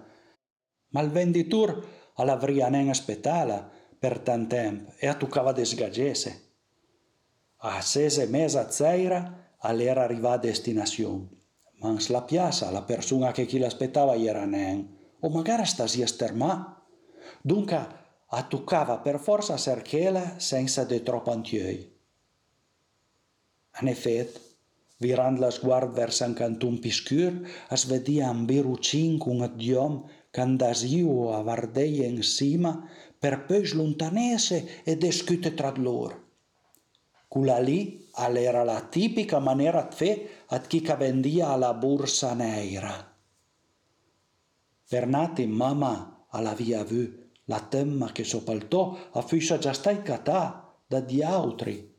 Ma 0.90 1.02
il 1.02 1.10
venditore 1.10 1.76
all'avria 2.16 2.70
nen 2.70 2.90
aspettala 2.90 3.70
per 3.98 4.20
tant 4.20 4.50
temp 4.50 4.94
e 4.98 5.08
a 5.08 5.16
toccava 5.16 5.52
desgagese. 5.52 6.53
A 7.66 7.80
sese 7.80 8.26
mesa 8.28 8.70
zeira 8.70 9.56
all'era 9.60 10.04
arrivà 10.04 10.34
a 10.34 10.38
destinazione. 10.38 11.30
Mans 11.80 12.10
la 12.10 12.22
piazza, 12.22 12.70
la 12.72 12.82
persona 12.82 13.32
che 13.32 13.46
chi 13.46 13.58
l'aspettava 13.58 14.16
era 14.16 14.44
nen, 14.44 14.98
o 15.22 15.30
magari 15.30 15.66
stasia 15.66 16.06
stermà. 16.06 16.84
Dunque 17.42 17.88
a 18.28 18.44
toccava 18.44 18.98
per 18.98 19.18
forza 19.18 19.56
cerchela 19.56 20.40
senza 20.40 20.84
de 20.84 21.04
troppo 21.04 21.32
antioi. 21.32 21.80
En 23.80 23.88
effet, 23.88 24.42
virant 24.98 25.40
la 25.40 25.50
sguard 25.50 25.94
verso 25.96 26.26
un 26.26 26.34
canton 26.34 26.80
piscur, 26.80 27.48
es 27.72 27.88
vedia 27.88 28.30
un 28.30 28.44
birucin 28.44 29.18
con 29.18 29.40
un 29.40 29.56
diom 29.56 30.04
candasiu 30.32 31.32
a 31.32 31.40
vardeia 31.42 32.08
in 32.08 32.22
cima 32.24 32.76
per 33.18 33.46
poi 33.46 33.66
slontanese 33.66 34.84
e 34.84 34.98
discute 34.98 35.54
tra 35.54 35.72
loro. 35.78 36.23
Quella 37.34 37.58
lì 37.58 38.08
era 38.14 38.64
la 38.64 38.80
tipica 38.82 39.40
maniera 39.40 39.88
di 39.90 39.96
fare 39.96 40.30
a 40.50 40.60
chi 40.60 40.82
vendia 40.96 41.48
alla 41.48 41.74
borsa 41.74 42.36
nera. 42.36 43.12
Per 44.88 45.08
nati 45.08 45.48
mamma 45.48 46.28
alla 46.30 46.54
via 46.54 46.84
vu 46.84 47.12
la 47.46 47.60
temma 47.60 48.12
che 48.12 48.24
sopaltò 48.24 48.96
a 49.14 49.22
fussa 49.24 49.58
già 49.58 49.74
stai 49.74 50.04
catà 50.04 50.76
da 50.86 51.00
di 51.00 51.24
altri 51.24 51.96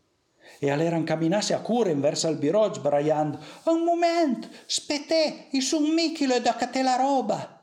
e 0.61 0.71
all'era 0.71 1.03
camminasse 1.03 1.53
a 1.53 1.62
cura 1.62 1.91
in 1.91 1.99
verso 1.99 2.29
al 2.29 2.37
biro 2.37 2.73
sbraiando 2.73 3.41
un 3.64 3.83
momento, 3.83 4.47
spete, 4.67 5.49
i 5.50 5.61
sun 5.61 5.93
michilo 5.95 6.38
da 6.38 6.55
cate 6.55 6.81
la 6.81 6.95
roba 6.95 7.53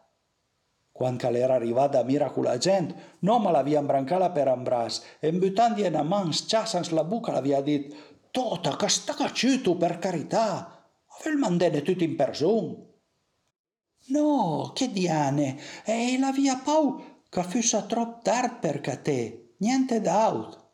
quando 1.01 1.29
era 1.29 1.55
arrivata 1.55 1.97
a 1.97 2.03
mira 2.03 2.29
con 2.29 2.43
la 2.43 2.59
gente, 2.59 3.15
non 3.21 3.41
me 3.41 3.49
l'aveva 3.49 3.79
imbrancata 3.79 4.29
per 4.29 4.55
braccio 4.57 5.01
e 5.19 5.33
buttando 5.33 5.83
una 5.83 6.03
mano 6.03 6.31
sciassa 6.31 6.79
la 6.91 7.03
bocca 7.03 7.31
l'aveva 7.31 7.59
detto 7.61 7.95
Tota, 8.29 8.75
che 8.75 8.87
sta 8.87 9.15
cacciuto 9.15 9.75
per 9.77 9.97
carità, 9.97 10.87
avel 11.19 11.37
mandene 11.37 11.81
tutto 11.81 12.03
in 12.03 12.15
persona. 12.15 12.75
No, 14.09 14.71
che 14.75 14.91
diane, 14.91 15.57
e 15.83 16.17
la 16.19 16.31
via 16.31 16.61
pau 16.63 17.03
che 17.27 17.43
fosse 17.43 17.83
troppo 17.87 18.19
tardi 18.21 18.57
per 18.59 18.99
te, 18.99 19.55
niente 19.57 20.01
d'altro. 20.01 20.69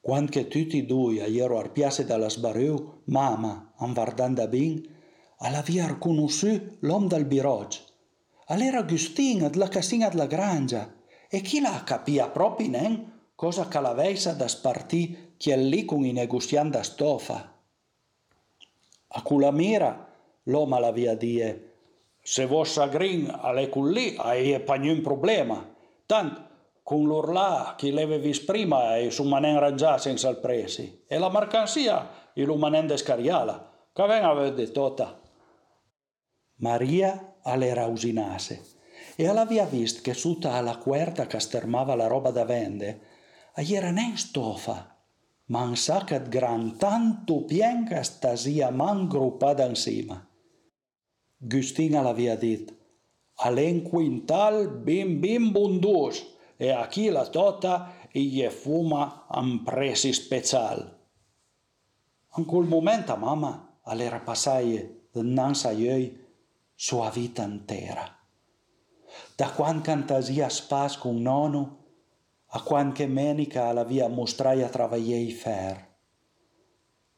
Quando 0.00 0.30
che 0.30 0.48
tutti 0.48 0.78
e 0.78 0.86
due 0.86 1.18
erano 1.18 1.58
arpiati 1.58 2.04
dalla 2.04 2.30
sbarriù, 2.30 3.02
mamma, 3.04 3.74
guardando 3.76 4.48
bene, 4.48 4.82
aveva 5.36 5.86
riconosciuto 5.86 6.76
l'uomo 6.80 7.08
del 7.08 7.26
biroggio 7.26 7.83
all'era 8.46 8.78
Agustina 8.78 9.48
della 9.48 9.68
casina 9.68 10.08
della 10.08 10.26
grangia. 10.26 10.92
E 11.28 11.40
chi 11.40 11.60
la 11.60 11.82
capia 11.84 12.28
proprio 12.28 12.68
nen? 12.68 13.12
Cosa 13.34 13.66
che 13.66 13.80
l'avesse 13.80 14.36
da 14.36 14.46
spartì 14.46 15.34
chi 15.36 15.50
è 15.50 15.56
lì 15.56 15.84
con 15.84 16.04
i 16.04 16.12
negozianti 16.12 16.76
da 16.76 16.82
stofa. 16.82 17.52
A 19.08 19.22
quella 19.22 19.50
mira 19.50 20.08
l'uomo 20.44 20.78
l'aveva 20.78 21.14
dire 21.14 21.72
se 22.20 22.46
vostra 22.46 22.88
grin 22.88 23.30
alle 23.30 23.68
con 23.68 23.90
lì 23.90 24.14
hai 24.18 24.54
un 24.54 25.00
problema. 25.02 25.74
Tanto 26.06 26.52
con 26.82 27.04
l'urlà 27.04 27.74
che 27.76 27.90
l'avevi 27.90 28.38
prima 28.40 28.96
e 28.96 29.10
su 29.10 29.24
manen 29.24 29.58
rangià 29.58 29.98
senza 29.98 30.28
il 30.28 30.38
presi. 30.38 31.04
E 31.06 31.18
la 31.18 31.30
mercanzia 31.30 32.30
il 32.34 32.48
manen 32.56 32.86
descariala. 32.86 33.72
Che 33.92 34.06
ven 34.06 34.24
avete 34.24 34.70
tutta 34.70 35.20
Maria 36.56 37.33
all'era 37.44 37.86
usinase 37.86 38.72
e 39.16 39.28
all'avia 39.28 39.64
vist 39.64 40.00
che 40.00 40.14
sutta 40.14 40.52
alla 40.52 40.76
querta 40.76 41.26
stermava 41.38 41.94
la 41.94 42.06
roba 42.06 42.30
da 42.30 42.44
vende, 42.44 43.00
era 43.54 43.90
nen 43.90 44.16
stofa, 44.16 44.94
ma 45.46 45.62
un 45.62 45.76
saccat 45.76 46.28
gran 46.28 46.76
tanto 46.76 47.44
pien 47.44 47.84
che 47.84 48.02
stasia 48.02 48.70
man 48.70 49.06
gruppada 49.06 49.64
insieme. 49.66 50.26
Gustina 51.36 52.00
l'avia 52.00 52.36
dit, 52.36 52.74
alen 53.34 53.82
quintal 53.82 54.68
bim 54.68 55.20
bim 55.20 55.52
bundus, 55.52 56.24
e 56.56 56.70
a 56.70 56.86
chi 56.86 57.08
la 57.08 57.26
tota 57.26 57.92
gli 58.10 58.42
fuma 58.48 59.26
un 59.28 59.62
presi 59.62 60.12
special. 60.12 61.02
In 62.36 62.44
quel 62.44 62.66
momento 62.66 63.14
mamma 63.16 63.78
all'era 63.82 64.20
passaie, 64.20 65.08
a 65.12 65.70
ioi, 65.70 66.23
sua 66.74 67.10
vita 67.10 67.42
intera. 67.42 68.04
Da 69.36 69.50
quan 69.50 69.80
cantasia 69.80 70.48
spas 70.48 70.96
con 70.98 71.22
nono, 71.22 71.82
a 72.46 72.62
quan 72.62 72.92
che 72.92 73.06
menica 73.06 73.66
alla 73.66 73.84
via 73.84 74.08
mostrai 74.08 74.62
a 74.62 74.68
travagliei 74.68 75.30
fer. 75.30 75.92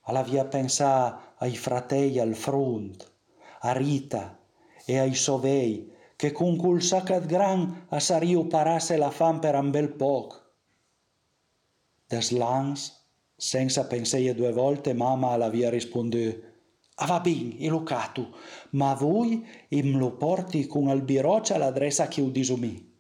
Alla 0.03 0.23
via 0.23 0.45
pensà 0.45 1.35
ai 1.37 1.57
fratei 1.57 2.19
al 2.19 2.35
front, 2.35 3.13
a 3.61 3.73
Rita 3.73 4.39
e 4.85 4.99
ai 4.99 5.15
sovei 5.15 5.93
che 6.17 6.33
con 6.33 6.57
cul 6.57 6.81
sacat 6.81 7.27
gran 7.27 7.87
a 7.89 8.01
sariu 8.01 8.47
parasse 8.47 8.97
la 8.97 9.11
fam 9.11 9.39
per 9.39 9.55
un 9.55 9.71
bel 9.71 9.93
poc. 9.93 10.45
Des 12.09 12.31
lans, 12.31 13.05
senza 13.37 13.87
penseie 13.87 14.35
due 14.35 14.53
volte, 14.53 14.95
mamma 14.95 15.31
alla 15.31 15.51
via 15.51 15.69
risponde 15.69 16.41
Ah, 16.43 16.56
va 17.05 17.21
bin, 17.21 17.57
e 17.59 17.69
lo 17.69 17.83
catu, 17.83 18.27
ma 18.71 18.95
voi 18.95 19.45
im 19.69 19.99
lo 19.99 20.17
porti 20.17 20.67
con 20.67 20.89
al 20.89 21.03
biroccia 21.03 21.59
l'adressa 21.59 22.09
che 22.09 22.23
ho 22.23 22.31
disumi. 22.31 22.95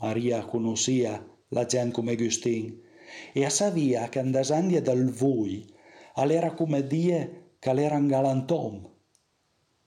Maria 0.00 0.44
conoscia 0.44 1.24
la 1.48 1.64
gent 1.64 1.92
come 1.92 2.12
Agustin 2.12 2.80
e 3.32 3.44
a 3.44 3.50
savia 3.50 4.08
che 4.08 4.18
andasandia 4.18 4.82
dal 4.82 5.10
voi 5.10 5.72
all'era 6.14 6.52
come 6.52 6.86
die 6.86 7.52
che 7.58 7.72
l'era 7.72 7.96
un 7.96 8.06
galantom. 8.06 8.88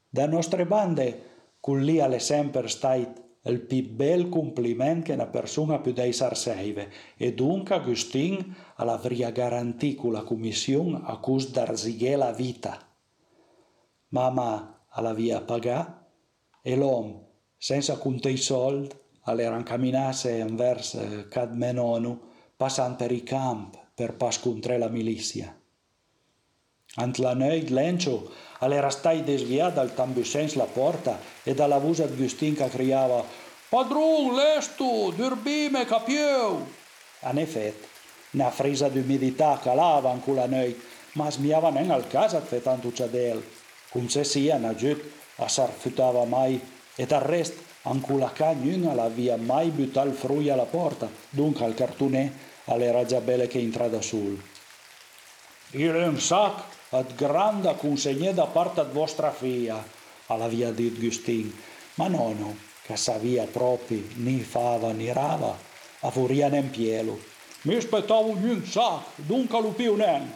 Da 0.09 0.25
nostre 0.25 0.65
bande, 0.65 1.29
con 1.59 1.81
lì 1.81 1.99
alle 1.99 2.19
sempre 2.19 2.67
stait 2.67 3.20
il 3.43 3.61
più 3.61 3.89
bel 3.89 4.29
compliment 4.29 5.03
che 5.03 5.13
una 5.13 5.25
persona 5.25 5.79
può 5.79 5.91
seive 6.11 6.91
e 7.17 7.33
dunque 7.33 7.75
Agustin 7.75 8.55
l'avria 8.77 9.31
garantì 9.31 9.95
con 9.95 10.11
la 10.11 10.21
commissione 10.21 11.01
a 11.03 11.17
cus 11.17 11.49
d'arzighe 11.49 12.15
la 12.15 12.31
vita. 12.31 12.77
Mamma 14.09 14.83
l'avia 14.95 15.41
pagà 15.41 16.05
e 16.61 16.75
l'uomo, 16.75 17.29
senza 17.57 17.97
contare 17.97 18.35
i 18.35 18.37
soldi, 18.37 18.93
all'era 19.21 19.57
incamminasse 19.57 20.45
verso 20.51 21.27
Cadmenonu, 21.29 22.19
passando 22.55 22.97
per 22.97 23.11
i 23.11 23.23
campi 23.23 23.79
per 23.93 24.15
pas 24.15 24.39
contro 24.39 24.77
la 24.77 24.89
milizia. 24.89 25.55
Ant 26.95 27.17
la 27.17 27.33
noit 27.33 27.69
lencio 27.69 28.31
all'era 28.61 28.89
stai 28.89 29.23
desviat 29.23 29.73
dal 29.73 29.93
tambusens 29.93 30.55
la 30.55 30.65
porta 30.65 31.19
e 31.43 31.53
dalla 31.53 31.77
voce 31.77 32.03
Agustin 32.03 32.55
che 32.55 32.69
criava 32.69 33.23
«Padron, 33.69 34.35
lesto, 34.35 35.11
durbime 35.15 35.85
capieu!» 35.85 36.65
En 37.21 37.37
effet, 37.37 37.75
na 38.31 38.49
frisa 38.49 38.89
d'umidità 38.89 39.59
calava 39.63 40.11
en 40.11 40.21
la 40.35 40.47
noit, 40.47 40.77
ma 41.13 41.29
smiava 41.29 41.69
nen 41.71 41.91
al 41.91 42.07
casa 42.07 42.41
fe 42.41 42.61
tanto 42.61 42.91
cadel. 42.91 43.41
Com 43.91 44.07
se 44.07 44.23
sia, 44.23 44.57
na 44.57 44.73
giut, 44.75 45.01
a 45.37 45.47
sarfutava 45.47 46.25
mai, 46.25 46.59
et 46.97 47.11
al 47.11 47.21
rest, 47.21 47.53
en 47.83 48.01
la 48.19 48.31
cagnuna 48.31 48.93
l'avia 48.93 49.37
mai 49.37 49.69
butat 49.69 50.07
il 50.07 50.13
frui 50.13 50.49
alla 50.49 50.65
porta, 50.65 51.09
dunque 51.29 51.65
al 51.65 51.73
cartoné 51.73 52.31
all'era 52.65 53.05
già 53.05 53.19
belle 53.19 53.47
che 53.47 53.59
entra 53.59 53.87
da 53.87 54.01
sul. 54.01 54.39
Il 55.71 55.95
un 55.95 56.19
sac 56.19 56.63
et 56.91 57.15
granda 57.15 57.73
consegné 57.79 58.33
da 58.33 58.45
parte 58.45 58.83
de 58.83 58.93
vostra 58.93 59.31
fia, 59.31 59.79
l'havia 60.27 60.71
dit 60.71 60.97
Gustin, 60.99 61.51
ma 61.95 62.07
nono, 62.07 62.55
che 62.83 62.97
savia 62.97 63.45
propi 63.45 64.13
ni 64.15 64.39
fava 64.41 64.91
ni 64.91 65.11
rava, 65.11 65.57
avorian 66.01 66.53
en 66.55 66.69
pielo. 66.69 67.19
Mi 67.63 67.75
aspettavo 67.75 68.29
un 68.29 68.65
sac, 68.65 69.03
dunque 69.15 69.61
lo 69.61 69.69
più 69.69 69.95
nen. 69.95 70.31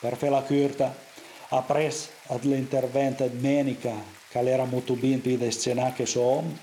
Per 0.00 0.16
fe 0.16 0.28
la 0.28 0.42
curta, 0.42 0.94
apres 1.48 2.08
ad 2.28 2.44
l'intervento 2.44 3.26
di 3.26 3.38
Menica, 3.38 3.94
che 4.28 4.42
l'era 4.42 4.64
molto 4.64 4.94
ben 4.94 5.20
più 5.20 5.36
di 5.36 5.50
scena 5.52 5.92
che 5.92 6.06
som, 6.06 6.56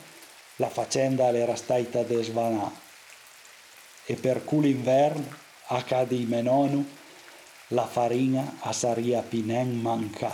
la 0.57 0.69
faccenda 0.69 1.31
l'era 1.31 1.55
stata 1.55 2.03
desvanà. 2.03 2.71
E 4.05 4.15
per 4.15 4.43
quell'inverno, 4.43 5.25
a 5.67 5.81
cadi 5.83 6.25
menonu, 6.25 6.85
la 7.73 7.85
farina 7.85 8.57
a 8.61 8.71
saria 8.71 9.21
pinen 9.21 9.81
manca. 9.81 10.31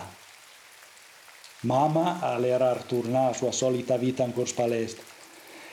Mama 1.62 2.20
all'era 2.22 2.74
tornare 2.76 3.32
a 3.32 3.34
sua 3.34 3.52
solita 3.52 3.98
vita 3.98 4.24
in 4.24 4.34
corso 4.34 4.56
palestra. 4.56 5.04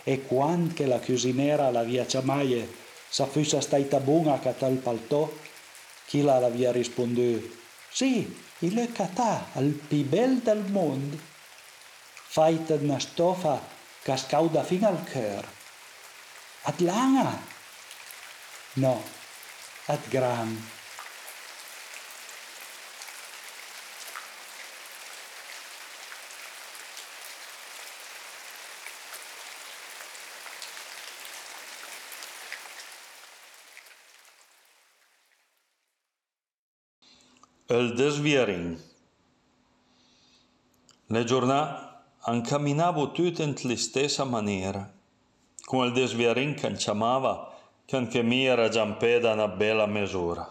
E 0.03 0.23
quando 0.23 0.75
che 0.75 0.87
la 0.87 0.99
cusinera 0.99 1.71
la 1.71 1.83
via 1.83 2.07
ciamaie 2.07 2.67
sa 3.09 3.27
fussa 3.27 3.61
staita 3.61 4.01
buona 4.01 4.41
a 4.41 4.53
tal 4.53 4.77
paltò, 4.77 5.31
chi 6.07 6.23
la 6.23 6.39
la 6.39 6.49
via 6.49 6.73
sì, 7.91 8.45
il 8.61 8.77
è 8.77 8.93
catà 8.93 9.49
al 9.53 9.67
più 9.67 10.05
bel 10.05 10.39
del 10.39 10.65
mondo 10.71 11.19
faita 12.37 12.75
una 12.75 12.99
stofa 12.99 13.61
che 14.03 14.17
scauda 14.17 14.63
fino 14.63 14.89
al 14.89 15.03
cœur 15.05 15.45
ad 16.63 16.81
langa 16.81 17.39
no 18.75 19.03
ad 19.87 20.09
gran 20.09 20.76
El 37.69 37.97
desviaring. 37.97 38.79
Le 41.07 41.25
giornate 41.25 42.05
incamminavo 42.29 43.11
tutte 43.11 43.43
in 43.43 43.57
la 43.61 43.77
stessa 43.77 44.23
maniera, 44.23 44.89
con 45.65 45.85
il 45.85 45.93
desviaring 45.93 46.55
che 46.55 46.73
chiamava 46.75 47.53
che 47.85 47.97
anche 47.97 48.23
mi 48.23 48.45
era 48.45 48.69
giampeda 48.69 49.33
una 49.33 49.49
bella 49.49 49.87
misura. 49.87 50.47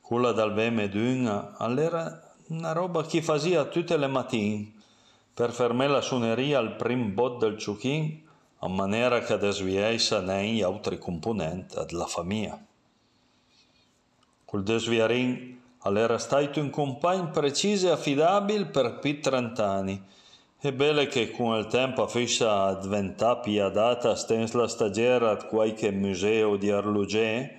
Quella 0.00 0.30
dal 0.30 0.54
veme 0.54 0.88
d'una 0.88 1.56
era 1.58 2.36
una 2.50 2.70
roba 2.70 3.04
che 3.04 3.20
faceva 3.20 3.64
tutte 3.64 3.96
le 3.96 4.06
mattine 4.06 4.72
per 5.34 5.50
fermare 5.50 5.90
la 5.90 6.00
suoneria 6.00 6.58
al 6.58 6.76
prim 6.76 7.14
bot 7.14 7.40
del 7.40 7.58
ciuchin 7.58 8.24
a 8.58 8.68
maniera 8.68 9.18
che 9.22 9.36
desviasse 9.36 10.20
negli 10.20 10.62
altri 10.62 11.00
componenti 11.00 11.74
della 11.84 12.06
famiglia. 12.06 12.66
Col 14.48 14.62
desviarin 14.62 15.60
all'era 15.80 16.16
stato 16.16 16.58
un 16.58 16.70
compagno 16.70 17.28
preciso 17.28 17.88
e 17.88 17.90
affidabile 17.90 18.64
per 18.64 18.98
più 18.98 19.12
di 19.12 19.20
trent'anni. 19.20 20.02
E 20.58 20.72
belle 20.72 21.06
che 21.06 21.30
con 21.32 21.58
il 21.58 21.66
tempo 21.66 22.06
fissa 22.06 22.72
diventata 22.76 23.40
piadata 23.40 24.16
stens 24.16 24.52
la 24.52 24.66
stagiera 24.66 25.32
a 25.32 25.44
qualche 25.44 25.90
museo 25.90 26.56
di 26.56 26.70
arlugè, 26.70 27.58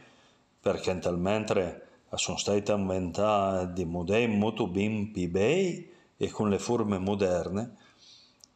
perché 0.59 0.99
mentre 1.11 1.89
sono 2.15 2.37
state 2.37 2.71
inventate 2.71 3.71
di 3.71 3.85
modelli 3.85 4.35
molto 4.35 4.65
ben 4.65 5.11
più 5.11 5.29
bei 5.29 5.87
e 6.17 6.29
con 6.31 6.49
le 6.49 6.57
forme 6.57 6.97
moderne, 6.97 7.75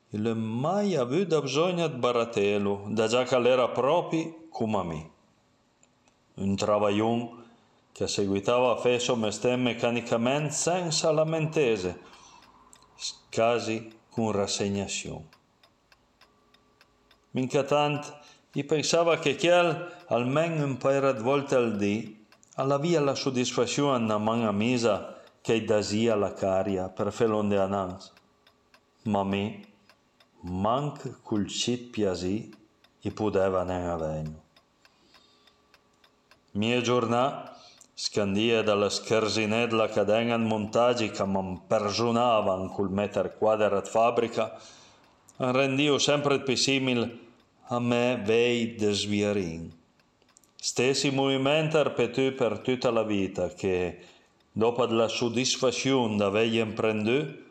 il 0.10 0.36
mai 0.36 0.96
avuto 0.96 1.40
bisogno 1.40 1.88
di 1.88 1.98
baratello, 1.98 2.86
da 2.88 3.06
già 3.06 3.26
che 3.26 3.36
era 3.36 3.70
proprio 3.70 4.48
come 4.50 4.84
me. 4.84 5.10
Un 6.44 6.56
travaglione 6.56 7.42
che 7.94 8.08
seguitava 8.08 8.76
fesso 8.78 9.16
mestem 9.16 9.62
meccanicamente 9.62 10.54
senza 10.54 11.12
lamentese, 11.12 12.02
quasi 13.32 14.00
con 14.10 14.32
rassegnazione. 14.32 15.30
Minca 17.32 17.64
tant, 17.64 18.20
io 18.54 18.66
pensava 18.66 19.18
che 19.18 19.36
chiel 19.36 19.96
almeno 20.08 20.66
un 20.66 20.78
paio 20.78 21.12
di 21.14 21.22
volte 21.22 21.56
al 21.56 21.78
dì 21.78 22.26
alla 22.56 22.80
la 23.00 23.16
soddisfazione 23.16 24.12
a 24.12 24.18
man 24.18 24.56
misa 24.56 25.22
che 25.42 25.64
dasia 25.64 26.16
la 26.16 26.34
caria 26.34 26.90
per 26.90 27.12
felonde 27.12 27.58
anans. 27.58 28.12
Ma 29.04 29.24
me, 29.24 29.62
manc 30.42 31.22
cul 31.22 31.48
cit 31.48 31.90
piasi, 31.90 32.52
i 33.02 33.12
poteva 33.12 33.64
ne 33.64 33.90
avegno. 33.90 34.42
Mie 36.52 36.82
giornate 36.82 37.53
Scandia 37.96 38.64
dalla 38.64 38.90
scherzinet 38.90 39.72
la 39.72 39.88
cadena 39.88 40.36
montaggi 40.36 41.12
che 41.12 41.24
mi 41.28 41.62
personavan 41.68 42.68
col 42.70 42.90
meter 42.90 43.38
quadrat 43.38 43.88
fabbrica, 43.88 44.60
rendio 45.38 46.00
sempre 46.00 46.42
più 46.42 46.56
simile 46.56 47.20
a 47.68 47.80
me 47.80 48.20
vei 48.26 48.74
de 48.74 48.94
sviarin. 48.94 49.72
Stessi 50.56 51.12
movimenti 51.12 51.84
ripetuti 51.84 52.32
per 52.32 52.60
tutta 52.62 52.90
la 52.90 53.04
vita 53.04 53.50
che, 53.50 54.00
dopo 54.52 54.86
la 54.86 55.08
soddisfazione 55.08 56.16
da 56.16 56.26
aver 56.26 56.52
imprenduto, 56.52 57.42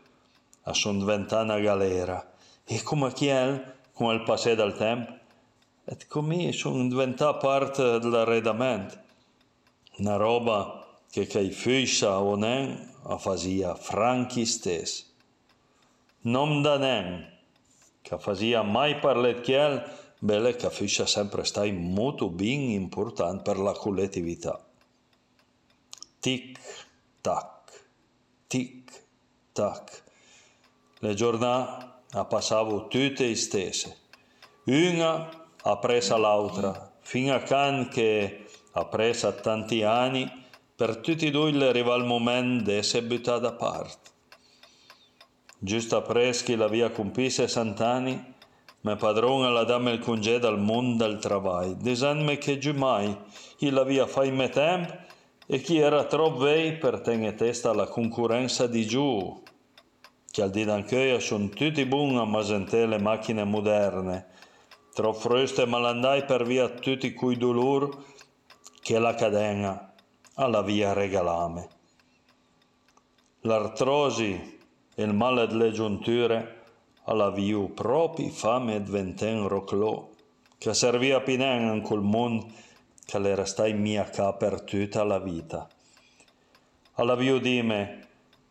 sono 0.73 0.99
diventata 0.99 1.43
una 1.43 1.61
galera. 1.61 2.33
E 2.65 2.83
come 2.83 3.13
chiel, 3.13 3.75
con 3.93 4.13
il 4.13 4.25
passare 4.25 4.57
del 4.57 4.75
tempo, 4.75 5.13
e 5.85 5.97
come 6.09 6.51
sono 6.51 6.83
diventata 6.89 7.39
parte 7.39 8.01
dell'arredamento 8.01 9.11
una 9.97 10.17
roba 10.17 10.87
che 11.11 11.27
non 11.27 12.91
a 13.05 13.19
fazia 13.19 13.75
franchi 13.75 14.47
non 16.23 16.63
da 16.63 16.79
nen, 16.79 17.31
che 18.01 18.19
fazia 18.19 18.63
mai 18.63 18.99
parlet 18.99 19.41
chiel, 19.41 19.83
belle 20.19 20.57
che 20.57 20.71
fuscia 20.71 21.07
sempre 21.07 21.45
stai 21.45 21.73
molto 21.73 22.29
ben 22.29 22.71
importante 22.71 23.43
per 23.43 23.59
la 23.59 23.73
collettività. 23.73 24.65
Tic, 26.21 26.59
tac, 27.21 27.87
tic, 28.47 29.05
tac. 29.53 30.03
Le 31.01 31.15
giornate 31.15 31.91
passavo 32.29 32.87
tutte 32.87 33.35
stesse, 33.35 33.99
una 34.65 35.29
appresa 35.63 36.17
l'altra, 36.17 36.93
fino 37.01 37.35
a 37.35 37.41
can 37.41 37.89
che, 37.89 38.42
appresa 38.73 39.33
tanti 39.33 39.83
anni, 39.83 40.31
per 40.75 40.97
tutti 40.97 41.27
e 41.27 41.31
due 41.31 41.51
arriva 41.67 41.95
il 41.95 42.05
momento 42.05 42.71
di 42.71 42.77
essere 42.77 43.07
buttata 43.07 43.39
da 43.39 43.53
parte. 43.53 44.11
Giusto 45.59 45.97
appresso 45.97 46.45
che 46.45 46.57
la 46.57 46.67
via 46.67 46.91
compì 46.91 47.31
60 47.31 47.87
anni, 47.87 48.35
mio 48.81 48.97
padrone 48.97 49.49
la 49.51 49.63
dame 49.63 49.93
il 49.93 50.01
congedo 50.01 50.49
al 50.49 50.59
mondo 50.59 51.07
del 51.07 51.21
lavoro, 51.23 51.75
dicendo 51.75 52.37
che 52.37 52.59
giù 52.59 52.73
mai 52.73 53.17
il 53.59 53.73
la 53.73 53.85
via 53.85 54.09
fai 54.09 54.33
me 54.33 54.49
tempo 54.49 54.93
e 55.47 55.61
chi 55.61 55.79
era 55.79 56.05
troppo 56.05 56.39
vei 56.39 56.79
per 56.79 57.01
tenere 57.01 57.37
testa 57.37 57.71
alla 57.71 57.87
concorrenza 57.87 58.67
di 58.67 58.85
giù. 58.87 59.41
Che 60.29 60.43
al 60.43 60.51
di 60.51 60.65
d'anche 60.65 61.21
sono 61.21 61.49
tutti 61.51 61.85
buoni 61.85 62.19
a 62.19 62.25
masentare 62.25 62.87
le 62.87 62.99
macchine 62.99 63.45
moderne, 63.45 64.27
troppo 64.95 65.19
fruste 65.19 65.65
malandai 65.65 66.25
per 66.25 66.45
via 66.45 66.69
tutti 66.69 67.13
quei 67.13 67.37
dolori 67.37 67.89
che 68.83 68.99
la 68.99 69.15
cadena 69.15 69.95
alla 70.35 70.61
via 70.63 70.93
regalame. 70.93 71.69
L'artrosi 73.43 74.59
e 74.95 75.03
il 75.03 75.15
male 75.15 75.47
delle 75.47 75.71
giunture 75.71 76.65
alla 77.05 77.31
viu 77.31 77.73
propri 77.75 78.31
fame 78.31 78.75
e 78.75 78.81
venten 78.81 79.47
roclò, 79.47 80.09
che 80.59 80.75
servia 80.75 81.21
pinen 81.21 81.75
in 81.75 81.83
quel 81.83 82.01
mondo 82.01 82.47
che 83.05 83.19
le 83.21 83.37
restai 83.37 83.73
mia 83.73 84.05
ca 84.05 84.33
per 84.33 84.63
tutta 84.63 85.05
la 85.05 85.21
vita. 85.21 85.69
Alla 86.95 87.15
viu 87.15 87.39
dime, 87.39 88.09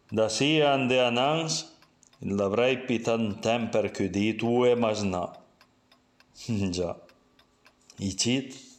da 0.09 0.29
sia 0.29 0.71
ande 0.71 0.99
anans, 1.01 1.77
l'avrei 2.19 2.79
pitan 2.79 3.39
temper 3.41 3.91
che 3.91 4.09
di 4.09 4.35
tue 4.35 4.75
masna. 4.75 5.29
Già, 6.69 6.97
i 7.97 8.15
cit, 8.15 8.70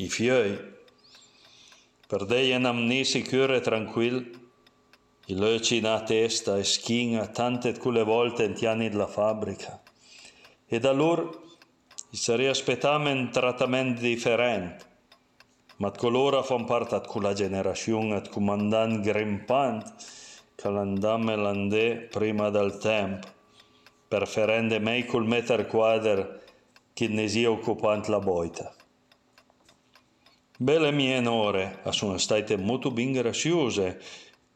i 0.00 0.08
fioi, 0.08 0.56
per 2.06 2.24
dei 2.24 2.52
anamnesi 2.52 3.20
e 3.22 3.60
tranquill, 3.60 4.30
i 5.26 5.34
löci 5.34 5.80
na 5.80 6.00
testa 6.02 6.56
e 6.56 6.62
schina 6.62 7.26
tante 7.26 7.76
quelle 7.76 8.04
volte 8.04 8.44
in 8.44 8.54
tiani 8.54 8.88
della 8.88 9.08
fabbrica. 9.08 9.82
E 10.66 10.78
da 10.78 10.92
loro 10.92 11.56
sarei 12.12 12.46
aspettato 12.46 13.08
un 13.08 13.28
trattamento 13.32 14.00
differente. 14.00 14.86
Ma 15.78 15.90
coloro 15.90 16.44
fanno 16.44 16.64
parte 16.64 17.00
di 17.00 17.06
quella 17.06 17.32
generazione 17.32 18.20
di 18.20 18.28
comandanti 18.28 19.00
grimpanti 19.00 19.90
che 20.54 20.68
l'andame 20.70 21.34
l'andè 21.34 22.06
prima 22.08 22.50
del 22.50 22.78
tempo, 22.78 23.26
preferendo 24.06 24.78
mai 24.80 25.04
col 25.04 25.26
metro 25.26 25.66
quadro 25.66 26.40
che 26.92 27.08
ne 27.08 27.26
sia 27.28 27.50
occupante 27.50 28.10
la 28.10 28.20
boita. 28.20 28.77
Belle 30.60 30.90
mie 30.90 31.24
ore 31.24 31.78
sono 31.90 32.18
state 32.18 32.56
molto 32.56 32.90
ben 32.90 33.12
graziose. 33.12 34.00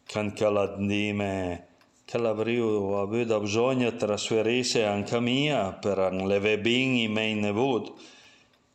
Kan 0.04 0.32
kalla 0.32 0.74
dime 0.76 1.68
kalla 2.04 2.30
avrò 2.30 3.00
avuto 3.00 3.38
bisogno 3.38 3.94
trasferirsi 3.94 4.80
anche 4.80 5.20
mia 5.20 5.72
per 5.74 6.12
leve 6.12 6.58
bene 6.58 7.02
i 7.02 7.08
miei 7.08 7.34
nipoti. 7.34 7.92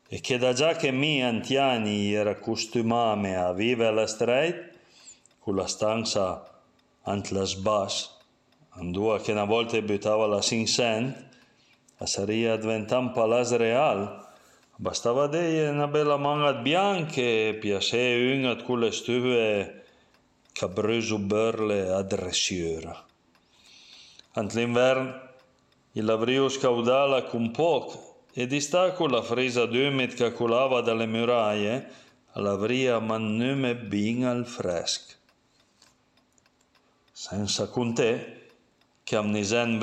E 0.08 0.22
che 0.22 0.38
da 0.38 0.54
già 0.54 0.78
che 0.78 0.92
mi 0.92 1.22
anziani 1.22 2.14
era 2.14 2.40
costumame 2.40 3.36
a 3.36 3.52
vivere 3.52 3.90
alla 3.90 4.08
strada 4.08 4.66
con 5.38 5.56
la 5.56 5.68
stanza 5.68 6.62
ante 7.02 7.34
la 7.34 7.44
sbas 7.44 8.16
andò 8.70 9.18
che 9.18 9.34
una 9.34 9.44
volta 9.44 9.82
buttava 9.82 10.28
la 10.28 10.42
sinsent 10.42 11.28
sarebbe 12.06 12.58
diventato 12.58 13.02
un 13.02 13.12
palazzo 13.12 13.58
reale 13.58 14.27
bastava 14.80 15.26
dare 15.26 15.70
una 15.70 15.88
bella 15.88 16.18
manga 16.18 16.54
bianca 16.54 17.20
e 17.20 17.58
piacere 17.60 18.38
una 18.38 18.54
di 18.54 18.64
quelle 18.64 18.92
stue 18.92 19.86
che 20.52 20.68
bruso 20.68 21.18
berle 21.18 21.90
a 21.90 22.02
dressiura. 22.04 23.06
Ant 24.34 24.54
l'invern 24.54 25.26
il 25.94 26.10
avrio 26.10 26.48
scaudala 26.48 27.24
con 27.24 27.50
poco 27.50 28.26
e 28.32 28.46
di 28.46 28.62
stacco 28.62 29.08
la 29.08 29.24
fresa 29.24 29.66
d'umid 29.66 30.14
che 30.14 30.32
colava 30.32 30.82
dalle 30.82 31.08
muraie 31.08 31.88
all'avria 32.34 33.00
mannume 33.00 33.76
bin 33.76 34.26
al 34.26 34.46
fresco. 34.46 35.16
Senza 37.12 37.68
con 37.68 37.96
te, 37.96 38.50
che 39.04 39.16
amnisen 39.16 39.80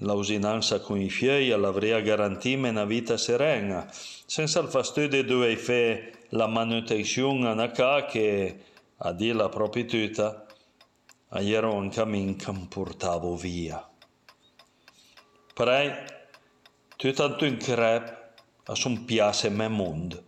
l'ausinanza 0.00 0.80
con 0.80 1.00
i 1.00 1.08
fiei 1.08 1.52
all'avria 1.52 2.00
garantime 2.00 2.68
una 2.68 2.84
vita 2.84 3.16
serena, 3.16 3.86
senza 3.90 4.60
il 4.60 4.68
fastidio 4.68 5.22
di 5.22 5.56
fare 5.56 6.12
la 6.30 6.46
manutenzione 6.46 7.48
a 7.48 8.04
che 8.04 8.60
a 8.98 9.12
dire 9.12 9.34
la 9.34 9.48
propria 9.48 9.84
tuta, 9.84 10.46
ero 11.30 11.74
un 11.74 11.90
cammin 11.90 12.36
che 12.36 12.52
mi 12.52 12.66
portavo 12.68 13.36
via. 13.36 13.86
Poi, 15.54 15.90
tutto 16.96 17.44
in 17.44 17.56
crep, 17.56 18.32
a 18.64 18.74
son 18.74 19.04
piace 19.04 19.48
me 19.50 19.68
mondo. 19.68 20.24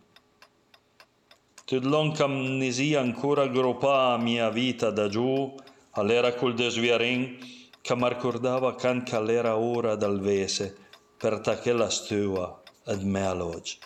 Tutto 1.64 1.88
l'on 1.88 2.12
che 2.12 2.26
mi 2.26 2.72
sia 2.72 3.00
ancora 3.00 3.46
groppa 3.46 4.12
a 4.12 4.18
mia 4.18 4.48
vita 4.50 4.90
da 4.90 5.08
giù, 5.08 5.54
all'era 5.92 6.34
col 6.34 6.54
desviarin, 6.54 7.38
che 7.80 7.94
mi 7.96 8.08
ricordava 8.08 8.74
can 8.74 9.04
l'era 9.24 9.56
ora 9.56 9.94
dal 9.94 10.20
vese, 10.20 10.76
per 11.16 11.40
che 11.40 11.72
la 11.72 11.90
stua 11.90 12.62
ed 12.86 13.02
me 13.02 13.26
alloggi. 13.26 13.78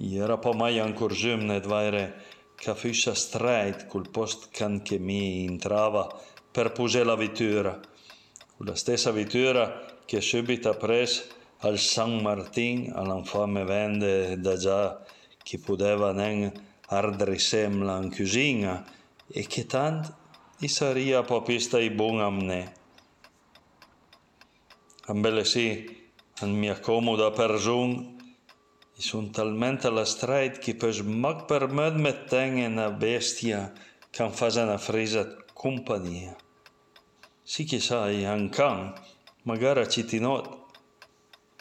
Era 0.00 0.36
pa 0.36 0.52
mai 0.54 0.78
ancora 0.78 1.14
giù, 1.14 1.36
ne 1.36 1.60
dvaire, 1.60 2.22
che 2.56 2.74
fosse 2.74 3.14
strait 3.14 3.86
col 3.86 4.10
post 4.10 4.48
can 4.50 4.82
che 4.82 4.98
mi 4.98 5.46
entrava 5.46 6.08
per 6.50 6.72
posare 6.72 7.04
la 7.04 7.14
vettura, 7.14 7.78
la 8.58 8.74
stessa 8.74 9.10
vettura 9.12 9.84
che 10.04 10.20
subito 10.20 10.70
appresso 10.70 11.24
al 11.60 11.78
San 11.78 12.20
Martin 12.22 12.92
all'infame 12.94 13.64
vende 13.64 14.38
da 14.40 14.56
già 14.56 15.02
che 15.42 15.58
poteva 15.58 16.12
non 16.12 16.52
ardressemla 16.88 17.98
in 18.02 18.10
cucina 18.10 18.84
e 19.26 19.46
che 19.46 19.66
tanto 19.66 20.24
i 20.60 20.68
sarebbe 20.68 21.22
papista 21.22 21.78
i 21.78 21.90
buon 21.90 22.20
a 22.20 22.30
me. 22.30 22.72
Ambele 25.06 25.44
sì, 25.44 26.08
a 26.40 26.46
mia 26.46 26.80
comoda 26.80 27.30
persona, 27.30 28.14
I 28.98 29.02
sunt 29.02 29.34
talmente 29.34 29.86
alla 29.88 30.06
streit 30.06 30.58
che 30.58 30.74
per 30.74 30.94
smac 30.94 31.44
per 31.44 31.68
me 31.68 31.90
metteng 31.90 32.64
una 32.66 32.90
bestia 32.90 33.70
che 34.08 34.30
fa 34.30 34.46
una 34.62 34.78
fresa 34.78 35.36
compagnia. 35.52 36.34
Sì 37.42 37.64
che 37.64 37.78
sai, 37.78 38.24
un 38.24 38.48
can, 38.48 38.94
magari 39.42 39.86
ci 39.90 40.04
tinot, 40.04 40.48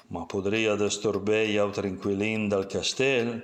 ma 0.07 0.25
potrebbe 0.25 0.77
disturbare 0.77 1.49
gli 1.49 1.57
altri 1.57 1.89
inquilini 1.89 2.47
del 2.47 2.67
castello 2.67 3.41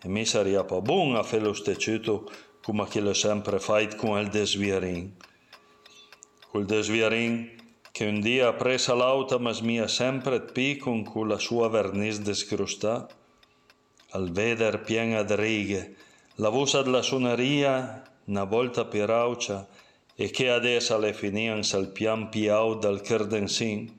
e 0.00 0.08
mi 0.08 0.24
sarebbe 0.24 0.80
buon 0.80 1.16
a 1.16 1.22
fare 1.22 1.42
lo 1.42 1.52
stesso 1.52 2.47
come 2.68 2.86
che 2.86 3.00
lo 3.00 3.14
sempre 3.14 3.58
fai 3.58 3.88
con 3.96 4.20
il 4.20 4.28
desviarin. 4.28 5.16
Col 6.50 6.66
desviarin 6.66 7.56
che 7.90 8.04
un 8.04 8.20
dia 8.20 8.52
presa 8.52 8.92
l'auto 8.92 9.38
ma 9.38 9.52
smia 9.52 9.88
sempre 9.88 10.44
di 10.52 10.76
con 10.76 11.02
la 11.26 11.38
sua 11.38 11.70
vernice 11.70 12.20
descrostata 12.20 13.08
al 14.10 14.30
veder 14.30 14.82
piena 14.82 15.22
di 15.22 15.34
righe, 15.34 15.96
la 16.34 16.50
voce 16.50 16.82
della 16.82 17.00
suoneria, 17.00 18.02
una 18.26 18.44
volta 18.44 18.84
piraucia, 18.84 19.66
e 20.14 20.28
che 20.28 20.50
adesso 20.50 20.98
le 20.98 21.14
finian 21.14 21.62
sal 21.62 21.88
pian 21.88 22.28
piau 22.28 22.78
dal 22.78 23.00
kerdensin, 23.00 23.98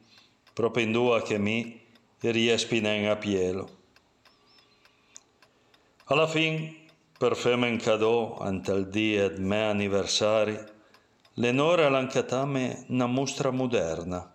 proprio 0.54 0.86
in 0.86 0.92
due 0.92 1.24
che 1.24 1.40
mi 1.40 1.82
riespinen 2.20 3.10
a 3.10 3.16
pielo. 3.16 3.78
Alla 6.06 6.28
per 7.20 7.36
femen 7.36 7.78
cadò 7.78 8.38
ante 8.38 8.72
il 8.72 8.88
dia 8.88 9.28
del 9.28 9.42
mio 9.42 9.70
anniversario, 9.70 10.64
l'enore 11.34 11.90
lancatame 11.90 12.86
una 12.88 13.08
mostra 13.08 13.52
moderna. 13.52 14.34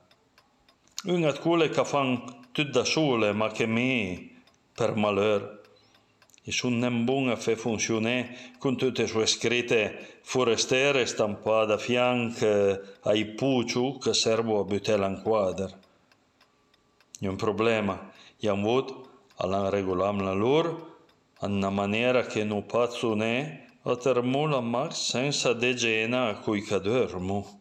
Una 1.04 1.32
di 1.32 1.38
quelle 1.38 1.70
che 1.70 1.82
fan 1.82 2.42
tutto 2.52 2.70
da 2.70 2.84
sole, 2.84 3.32
ma 3.32 3.50
per 3.50 4.94
malheur, 4.96 5.62
e 6.42 6.52
son 6.52 6.78
nem 6.78 7.06
bon 7.06 7.30
a 7.30 7.36
fer 7.36 7.56
funcionar 7.56 8.28
con 8.58 8.76
tutte 8.76 9.06
sue 9.06 9.24
scritte 9.24 10.18
forestere 10.20 11.06
stampate 11.06 11.72
a 11.72 11.78
fianco 11.78 12.80
ai 13.04 13.24
pucciu 13.32 13.96
che 13.96 14.12
servo 14.12 14.60
a 14.60 14.64
buttare 14.64 15.06
in 15.06 15.22
quadro. 15.22 15.70
È 17.18 17.26
un 17.26 17.36
problema, 17.36 18.12
un 18.40 18.62
voto 18.62 19.08
all'an 19.36 19.70
regolam 19.70 20.22
la 20.22 20.34
loro, 21.44 21.46
in 21.46 21.52
una 21.52 21.70
maniera 21.70 22.26
che 22.26 22.44
non 22.44 22.66
pazzo 22.66 23.14
ne 23.14 23.62
a 23.82 23.96
termula 23.96 24.60
max 24.60 25.10
senza 25.10 25.52
degena 25.52 26.28
a 26.28 26.38
cui 26.38 26.62
cadormo. 26.62 27.60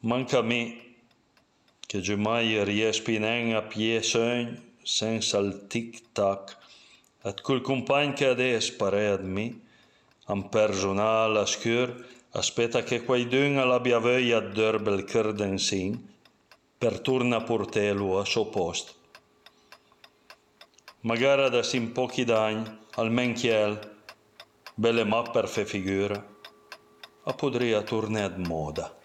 Manca 0.00 0.38
a 0.38 0.42
me, 0.42 0.94
che 1.86 2.00
giù 2.00 2.16
mai 2.16 2.64
riespinen 2.64 3.54
a 3.54 3.62
pie 3.62 4.02
sogn 4.02 4.60
senza 4.82 5.38
il 5.38 5.66
tic-tac, 5.68 6.56
et 7.24 7.40
col 7.40 7.60
compagno 7.60 8.14
che 8.14 8.26
adesso 8.26 8.74
pare 8.76 9.08
ad 9.08 9.24
me, 9.24 9.60
un 10.26 10.48
personale 10.48 11.38
oscur, 11.38 12.04
aspetta 12.30 12.82
che 12.82 13.04
qualcuno 13.04 13.64
l'abbia 13.64 13.98
voglia 13.98 14.40
di 14.40 14.54
dorbe 14.54 14.92
il 14.92 15.04
cœur 15.04 15.32
d'ensin, 15.32 16.10
per 16.78 17.00
torna 17.00 17.36
a 17.36 17.42
portarlo 17.42 18.18
a 18.18 18.24
suo 18.24 18.46
posto. 18.46 19.01
Magari 21.04 21.50
da 21.50 21.62
in 21.72 21.90
pochi 21.90 22.22
d'anni, 22.22 22.78
almeno 22.94 23.32
chiel, 23.32 23.76
belle 24.72 25.02
ma 25.02 25.22
per 25.22 25.48
fe 25.48 25.64
figura, 25.66 26.14
a 27.24 27.32
podria 27.32 27.82
tornare 27.82 28.24
ad 28.26 28.38
moda. 28.46 29.00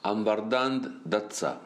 Ambardand 0.00 1.02
d'Azza. 1.02 1.60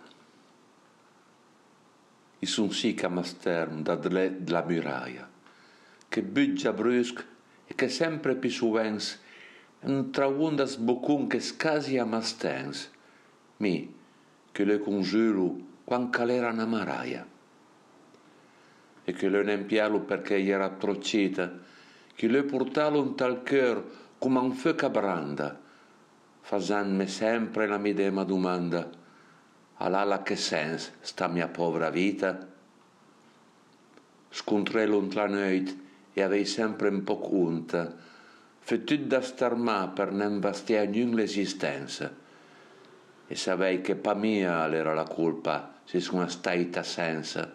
Sun 2.41 2.73
sic 2.73 3.05
a 3.05 3.09
masterm 3.09 3.83
da 3.83 3.97
la 4.03 4.65
muraia, 4.67 5.31
che 6.11 6.23
buggia 6.23 6.73
brusc 6.73 7.25
e 7.69 7.75
che 7.77 7.89
sempre 7.89 8.35
più 8.35 8.51
suvens 8.51 9.23
un 9.83 10.11
traundas 10.11 10.77
bocun 10.77 11.29
che 11.29 11.39
scasi 11.39 11.99
a 11.99 12.05
mastens, 12.05 12.91
mi, 13.59 13.95
che 14.51 14.65
le 14.65 14.81
congiuro 14.81 15.57
quan 15.85 16.11
calera 16.11 16.51
na 16.51 16.67
maraia. 16.67 17.25
E 19.05 19.13
che 19.13 19.29
le 19.29 19.43
nempialo 19.45 20.01
perché 20.01 20.45
era 20.45 20.69
trocita, 20.69 21.51
che 22.15 22.27
le 22.27 22.43
portalo 22.43 23.01
un 23.01 23.15
tal 23.15 23.43
cœur 23.45 23.85
come 24.19 24.41
un 24.41 24.53
feu 24.53 24.75
branda, 24.91 25.59
fasanme 26.41 27.07
sempre 27.07 27.69
la 27.69 27.79
medesima 27.79 28.25
domanda. 28.25 28.91
All'ala 29.77 30.23
che 30.23 30.37
sens 30.37 30.93
sta 31.01 31.29
mia 31.29 31.49
povera 31.49 31.89
vita? 31.89 32.49
Scontrello 34.29 35.09
la 35.13 35.27
noit 35.27 35.89
e 36.13 36.23
avei 36.23 36.45
sempre 36.45 36.89
un 36.89 37.05
po' 37.05 37.19
conta, 37.19 37.95
fetut 38.59 39.07
da 39.07 39.21
star 39.21 39.55
ma 39.57 39.89
per 39.89 40.13
non 40.13 40.41
bastia 40.41 40.85
nun 40.85 41.15
l'esistenza. 41.15 42.13
E 43.27 43.35
savei 43.35 43.81
che 43.81 43.95
pa 43.95 44.15
mia 44.15 44.69
era 44.73 44.93
la 44.95 45.05
colpa 45.05 45.81
se 45.85 46.01
sono 46.01 46.29
staita 46.29 46.83
senza, 46.83 47.51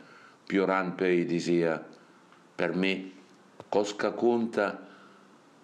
piorant 0.46 0.96
poi 0.96 1.26
disia, 1.26 1.84
per 2.56 2.74
me, 2.76 3.12
cosca 3.70 4.12
conta, 4.12 4.88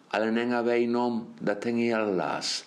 alle 0.08 0.30
non 0.30 0.52
avei 0.52 0.88
nom 0.88 1.34
da 1.40 1.56
tenere 1.56 2.02
all'as, 2.02 2.66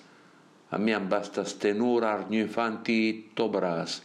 a 0.69 0.79
mi 0.79 0.99
basta 1.01 1.45
stenura 1.45 2.13
argnufanti 2.13 3.31
tobras, 3.35 4.03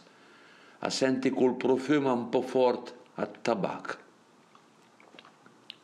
a 0.80 0.90
senti 0.90 1.30
col 1.30 1.56
profumo 1.56 2.12
un 2.12 2.28
po' 2.28 2.42
forte 2.42 2.92
a 3.14 3.26
tabac. 3.26 3.98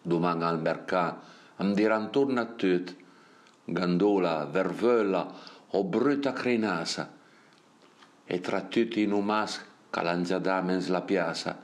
Domani 0.06 0.44
al 0.44 0.60
mercato 0.60 1.34
am 1.56 1.74
diran 1.74 2.10
torna 2.12 2.42
a 2.42 2.44
tut, 2.44 2.94
gandola, 3.64 4.46
vervella 4.46 5.26
o 5.70 5.82
bruta 5.82 6.32
crinasa, 6.32 7.10
e 8.24 8.40
tra 8.40 8.60
tutti 8.62 9.02
i 9.02 9.06
numas 9.06 9.58
calangiadamens 9.90 10.88
la 10.88 11.02
piazza, 11.02 11.58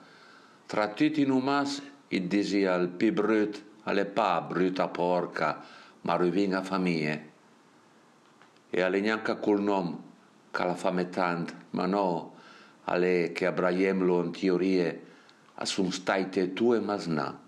tra 0.67 0.89
tutti 0.89 1.21
i 1.21 1.25
numas 1.25 1.83
i 2.09 2.27
disia 2.27 2.75
al 2.75 2.89
pi 2.89 3.13
brut, 3.13 3.63
alle 3.85 4.07
pa 4.07 4.41
bruta 4.41 4.89
porca, 4.89 5.63
ma 6.03 6.17
ruvinga 6.17 6.63
famiglie 6.63 7.31
e 8.75 8.81
alle 8.81 9.01
neanche 9.01 9.39
col 9.39 9.61
nome 9.61 10.11
che 10.51 10.65
la 10.65 10.75
fame 10.75 11.11
tant, 11.11 11.55
ma 11.71 11.85
no, 11.85 12.35
alle 12.85 13.33
che 13.35 13.47
abraiemlo 13.47 14.23
in 14.25 14.33
teorie 14.33 15.07
a 15.55 15.65
sun 15.67 15.93
staite 15.93 16.55
tue 16.55 16.81
masna. 16.81 17.42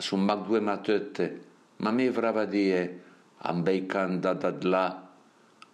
Sun 0.00 0.24
mag 0.24 0.46
due 0.46 0.60
matette, 0.60 1.40
ma 1.76 1.90
mi 1.90 2.08
vrava 2.08 2.46
die, 2.46 3.00
ambeican 3.44 4.18
da 4.20 4.32
da 4.32 4.50
là, 4.62 5.08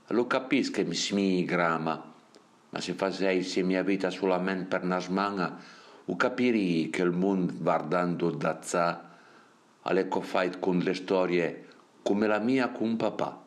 lo 0.08 0.26
capis 0.26 0.70
che 0.70 0.84
mi 0.84 1.44
grama, 1.44 1.94
ma 2.70 2.80
se 2.80 2.94
faceissi 2.94 3.62
mia 3.62 3.84
vita 3.84 4.10
solamente 4.10 4.66
per 4.66 4.82
nasmanga, 4.82 5.56
u 6.06 6.16
capiri 6.16 6.90
che 6.90 7.02
il 7.02 7.12
mondo 7.12 7.52
guardando 7.56 8.30
da 8.30 8.58
za, 8.62 9.00
alle 9.82 10.08
cofait 10.08 10.58
con 10.58 10.78
le 10.78 10.94
storie 10.94 11.66
come 12.02 12.26
la 12.26 12.40
mia 12.40 12.70
con 12.70 12.96
papà. 12.96 13.44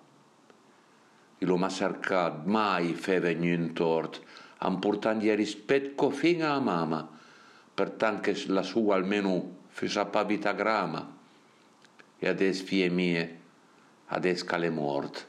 Lo 1.39 1.57
m'ha 1.57 1.69
cercat 1.69 2.45
mai 2.45 2.93
fer 2.93 3.19
venir 3.19 3.59
un 3.59 3.73
tort, 3.73 4.21
important 4.61 5.19
di 5.19 5.33
rispetto 5.35 6.09
fino 6.09 6.47
a 6.47 6.59
mamma, 6.59 7.07
per 7.73 7.91
tant 7.91 8.21
che 8.21 8.35
la 8.47 8.63
sua 8.63 8.95
almeno 8.95 9.58
vita 10.25 10.51
grama. 10.53 11.17
E 12.17 12.27
adesso 12.27 12.65
fie 12.65 12.89
mie, 12.89 13.39
adesso 14.07 14.45
che 14.45 14.55
è 14.55 14.69
mort. 14.69 15.25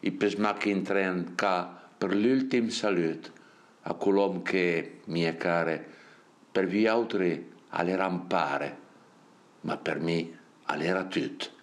I 0.00 0.12
pesmac 0.12 0.66
in 0.66 0.82
tren 0.82 1.34
ca 1.34 1.82
per 1.96 2.14
l'ultim 2.14 2.68
salut 2.68 3.32
a 3.82 3.94
colom 3.94 4.42
che, 4.42 5.00
mie 5.06 5.36
care, 5.36 5.86
per 6.52 6.66
vi 6.66 6.86
altri 6.86 7.52
all'era 7.70 8.04
rampare, 8.04 8.78
ma 9.62 9.76
per 9.76 10.00
me 10.00 10.38
all'era 10.64 11.04
tutto. 11.04 11.53